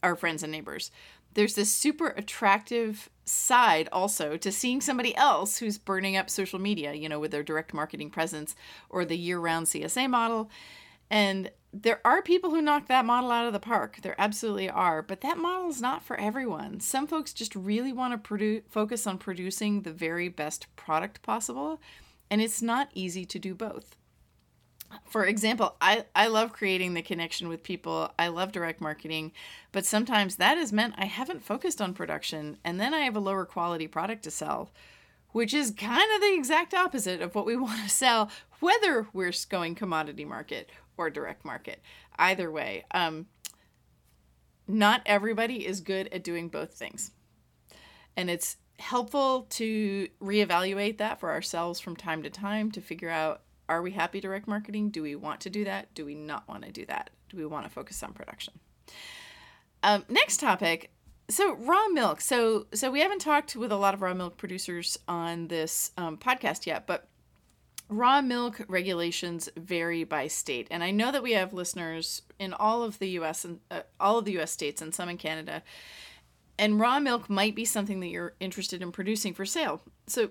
[0.03, 0.91] our friends and neighbors
[1.37, 6.95] there's this super attractive side also to seeing somebody else who's burning up social media,
[6.95, 8.57] you know, with their direct marketing presence
[8.89, 10.51] or the year round CSA model.
[11.11, 13.99] And there are people who knock that model out of the park.
[14.01, 15.03] There absolutely are.
[15.03, 16.81] But that model is not for everyone.
[16.81, 21.83] Some folks just really want to focus on producing the very best product possible.
[22.31, 23.97] And it's not easy to do both
[25.05, 28.13] for example, I, I love creating the connection with people.
[28.19, 29.33] I love direct marketing,
[29.73, 33.21] but sometimes that has meant I haven't focused on production and then I have a
[33.21, 34.71] lower quality product to sell,
[35.33, 38.31] which is kind of the exact opposite of what we want to sell,
[38.61, 41.81] whether we're going commodity market or direct market.
[42.19, 43.27] Either way, um,
[44.67, 47.13] not everybody is good at doing both things.
[48.17, 53.43] And it's helpful to reevaluate that for ourselves from time to time to figure out
[53.69, 54.91] are we happy direct marketing?
[54.91, 55.93] Do we want to do that?
[55.95, 57.11] Do we not want to do that?
[57.29, 58.55] Do we want to focus on production?
[59.83, 60.91] Um, next topic.
[61.29, 62.21] So raw milk.
[62.21, 66.17] So so we haven't talked with a lot of raw milk producers on this um,
[66.17, 67.09] podcast yet, but
[67.89, 72.83] raw milk regulations vary by state, and I know that we have listeners in all
[72.83, 73.45] of the U.S.
[73.45, 74.51] and uh, all of the U.S.
[74.51, 75.63] states and some in Canada.
[76.59, 79.83] And raw milk might be something that you're interested in producing for sale.
[80.07, 80.31] So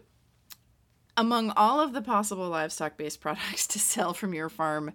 [1.17, 4.93] among all of the possible livestock based products to sell from your farm,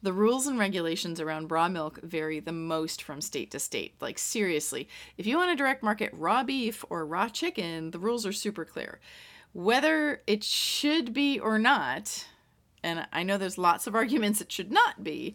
[0.00, 3.94] the rules and regulations around raw milk vary the most from state to state.
[4.00, 8.24] Like, seriously, if you want to direct market raw beef or raw chicken, the rules
[8.24, 9.00] are super clear.
[9.52, 12.26] Whether it should be or not,
[12.84, 15.34] and I know there's lots of arguments it should not be,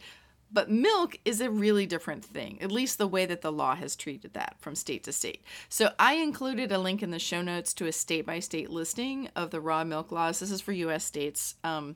[0.53, 3.95] but milk is a really different thing, at least the way that the law has
[3.95, 5.43] treated that from state to state.
[5.67, 9.29] So I included a link in the show notes to a state by state listing
[9.35, 10.39] of the raw milk laws.
[10.39, 11.95] This is for US states um,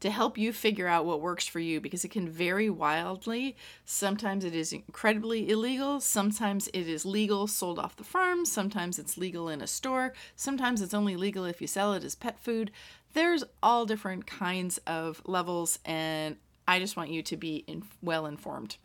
[0.00, 3.56] to help you figure out what works for you because it can vary wildly.
[3.86, 9.16] Sometimes it is incredibly illegal, sometimes it is legal sold off the farm, sometimes it's
[9.16, 12.70] legal in a store, sometimes it's only legal if you sell it as pet food.
[13.14, 16.36] There's all different kinds of levels and
[16.66, 18.76] I just want you to be in, well informed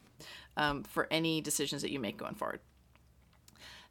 [0.58, 2.60] um, for any decisions that you make going forward.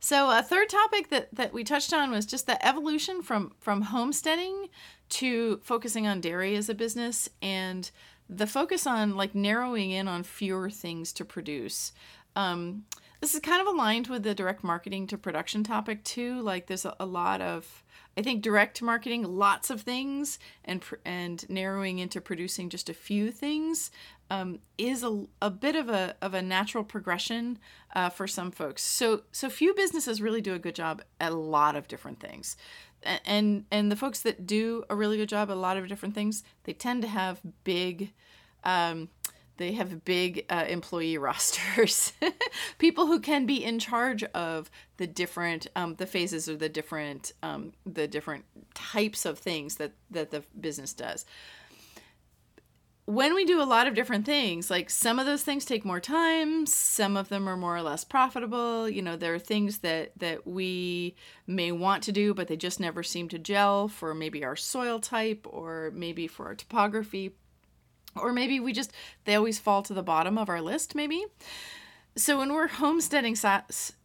[0.01, 3.83] So a third topic that, that we touched on was just the evolution from from
[3.83, 4.69] homesteading
[5.09, 7.91] to focusing on dairy as a business and
[8.29, 11.93] the focus on like narrowing in on fewer things to produce.
[12.37, 12.85] Um,
[13.21, 16.41] this is kind of aligned with the direct marketing to production topic too.
[16.43, 17.83] Like there's a, a lot of
[18.19, 23.31] I think direct marketing, lots of things, and and narrowing into producing just a few
[23.31, 23.93] things
[24.29, 27.61] um, is a, a bit of a of a natural progression
[27.95, 28.83] uh, for some folks.
[28.83, 32.57] So so few businesses really do a good job at a lot of different things,
[33.25, 36.17] and and the folks that do a really good job at a lot of different
[36.17, 38.13] things, they tend to have big.
[38.65, 39.11] Um,
[39.59, 42.13] they have big uh, employee rosters.
[42.79, 47.33] People who can be in charge of the different um, the phases or the different
[47.43, 48.45] um, the different
[48.75, 51.27] types of things that that the business does.
[53.05, 55.99] When we do a lot of different things like some of those things take more
[55.99, 58.89] time some of them are more or less profitable.
[58.89, 61.17] You know there are things that that we
[61.47, 65.01] may want to do but they just never seem to gel for maybe our soil
[65.01, 67.33] type or maybe for our topography
[68.19, 68.93] or maybe we just
[69.25, 71.25] they always fall to the bottom of our list maybe
[72.17, 73.37] so when we're homesteading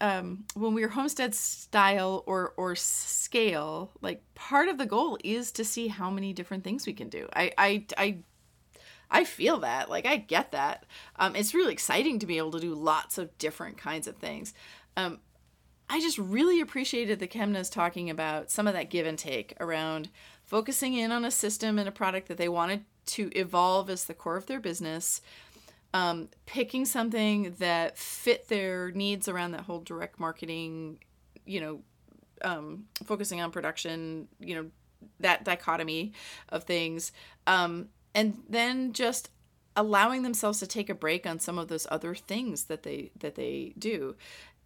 [0.02, 5.65] um, when we're homestead style or or scale like part of the goal is to
[5.65, 8.18] see how many different things we can do i i i
[9.14, 10.88] I feel that, like I get that.
[11.18, 14.56] Um, it's really exciting to be able to do lots of different kinds of things.
[14.98, 15.19] Um,
[15.88, 20.10] I just really appreciated the Kemnahs talking about some of that give and take around
[20.44, 24.14] focusing in on a system and a product that they wanted to evolve as the
[24.14, 25.22] core of their business,
[25.94, 31.00] um, picking something that fit their needs around that whole direct marketing,
[31.46, 31.82] you know,
[32.44, 34.66] um, focusing on production, you know,
[35.20, 36.14] that dichotomy
[36.50, 37.12] of things.
[37.48, 39.30] Um, and then just
[39.76, 43.36] allowing themselves to take a break on some of those other things that they that
[43.36, 44.16] they do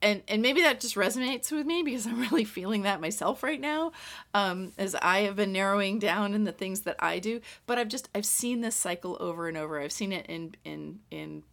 [0.01, 3.59] and and maybe that just resonates with me because I'm really feeling that myself right
[3.59, 3.91] now,
[4.33, 7.41] um, as I have been narrowing down in the things that I do.
[7.65, 9.79] But I've just I've seen this cycle over and over.
[9.79, 11.43] I've seen it in in in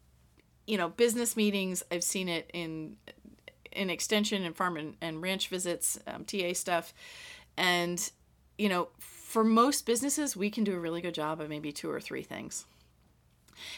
[0.67, 1.83] you know business meetings.
[1.91, 2.97] I've seen it in
[3.73, 6.93] in extension and farm and, and ranch visits, um, TA stuff,
[7.57, 8.11] and
[8.59, 11.91] you know for most businesses we can do a really good job of maybe two
[11.91, 12.67] or three things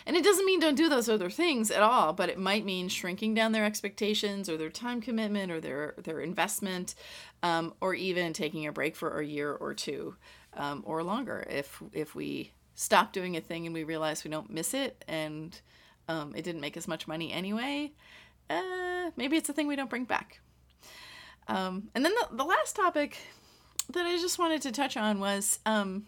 [0.06, 2.88] and it doesn't mean don't do those other things at all, but it might mean
[2.88, 6.94] shrinking down their expectations or their time commitment or their their investment,
[7.42, 10.16] um, or even taking a break for a year or two
[10.56, 14.50] um, or longer if if we stop doing a thing and we realize we don't
[14.50, 15.60] miss it and
[16.08, 17.90] um, it didn't make as much money anyway.
[18.48, 20.40] Uh, maybe it's a thing we don't bring back.
[21.48, 23.18] Um, and then the, the last topic
[23.92, 26.06] that I just wanted to touch on was um,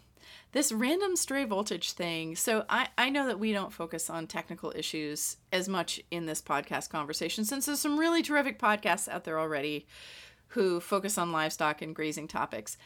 [0.51, 2.35] this random stray voltage thing.
[2.35, 6.41] So I, I know that we don't focus on technical issues as much in this
[6.41, 9.85] podcast conversation since there's some really terrific podcasts out there already
[10.49, 12.77] who focus on livestock and grazing topics.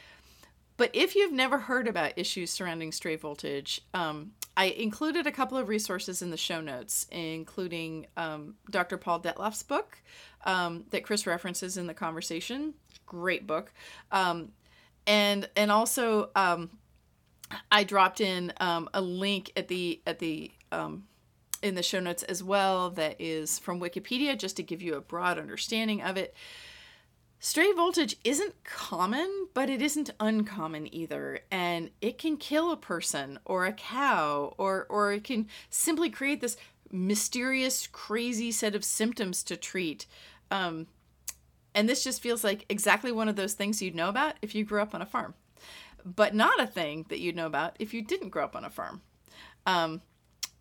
[0.75, 5.57] But if you've never heard about issues surrounding stray voltage, um, I included a couple
[5.57, 8.97] of resources in the show notes, including um, Dr.
[8.97, 9.99] Paul Dettloff's book
[10.45, 12.73] um, that Chris references in the conversation.
[13.05, 13.71] Great book.
[14.11, 14.51] Um,
[15.05, 16.69] and and also um,
[17.71, 21.05] I dropped in um, a link at the at the um,
[21.61, 25.01] in the show notes as well that is from Wikipedia just to give you a
[25.01, 26.35] broad understanding of it.
[27.39, 33.37] Stray voltage isn't common, but it isn't uncommon either, and it can kill a person
[33.43, 36.55] or a cow, or or it can simply create this
[36.91, 40.05] mysterious, crazy set of symptoms to treat.
[40.51, 40.87] Um,
[41.75, 44.63] and this just feels like exactly one of those things you'd know about if you
[44.63, 45.33] grew up on a farm
[46.05, 48.69] but not a thing that you'd know about if you didn't grow up on a
[48.69, 49.01] farm,
[49.65, 50.01] um,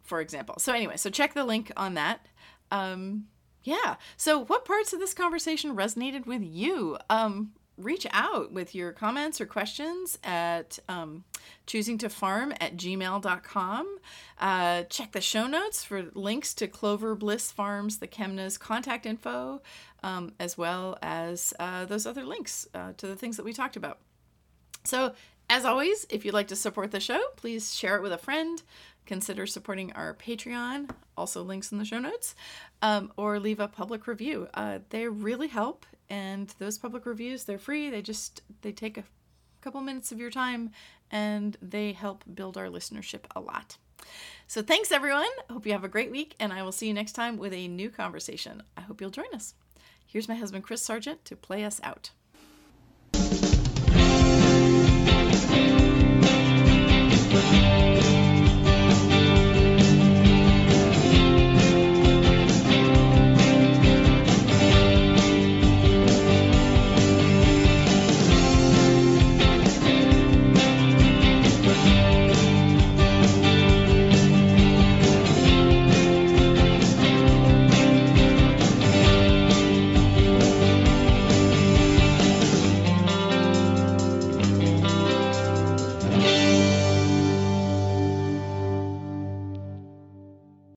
[0.02, 0.56] for example.
[0.58, 2.26] So, anyway, so check the link on that.
[2.70, 3.26] Um,
[3.64, 3.96] yeah.
[4.16, 6.98] So, what parts of this conversation resonated with you?
[7.08, 11.24] Um, reach out with your comments or questions at um,
[11.66, 13.98] choosing to farm at gmail.com.
[14.38, 19.62] Uh, check the show notes for links to Clover Bliss Farms, the Kemnah's contact info,
[20.02, 23.76] um, as well as uh, those other links uh, to the things that we talked
[23.76, 23.98] about.
[24.84, 25.14] So,
[25.52, 28.62] as always, if you'd like to support the show, please share it with a friend.
[29.04, 32.34] Consider supporting our Patreon, also links in the show notes,
[32.80, 34.48] um, or leave a public review.
[34.54, 37.90] Uh, they really help, and those public reviews they're free.
[37.90, 39.04] They just they take a
[39.60, 40.70] couple minutes of your time,
[41.10, 43.76] and they help build our listenership a lot.
[44.46, 45.28] So thanks everyone.
[45.50, 47.68] Hope you have a great week, and I will see you next time with a
[47.68, 48.62] new conversation.
[48.78, 49.52] I hope you'll join us.
[50.06, 52.12] Here's my husband Chris Sargent to play us out.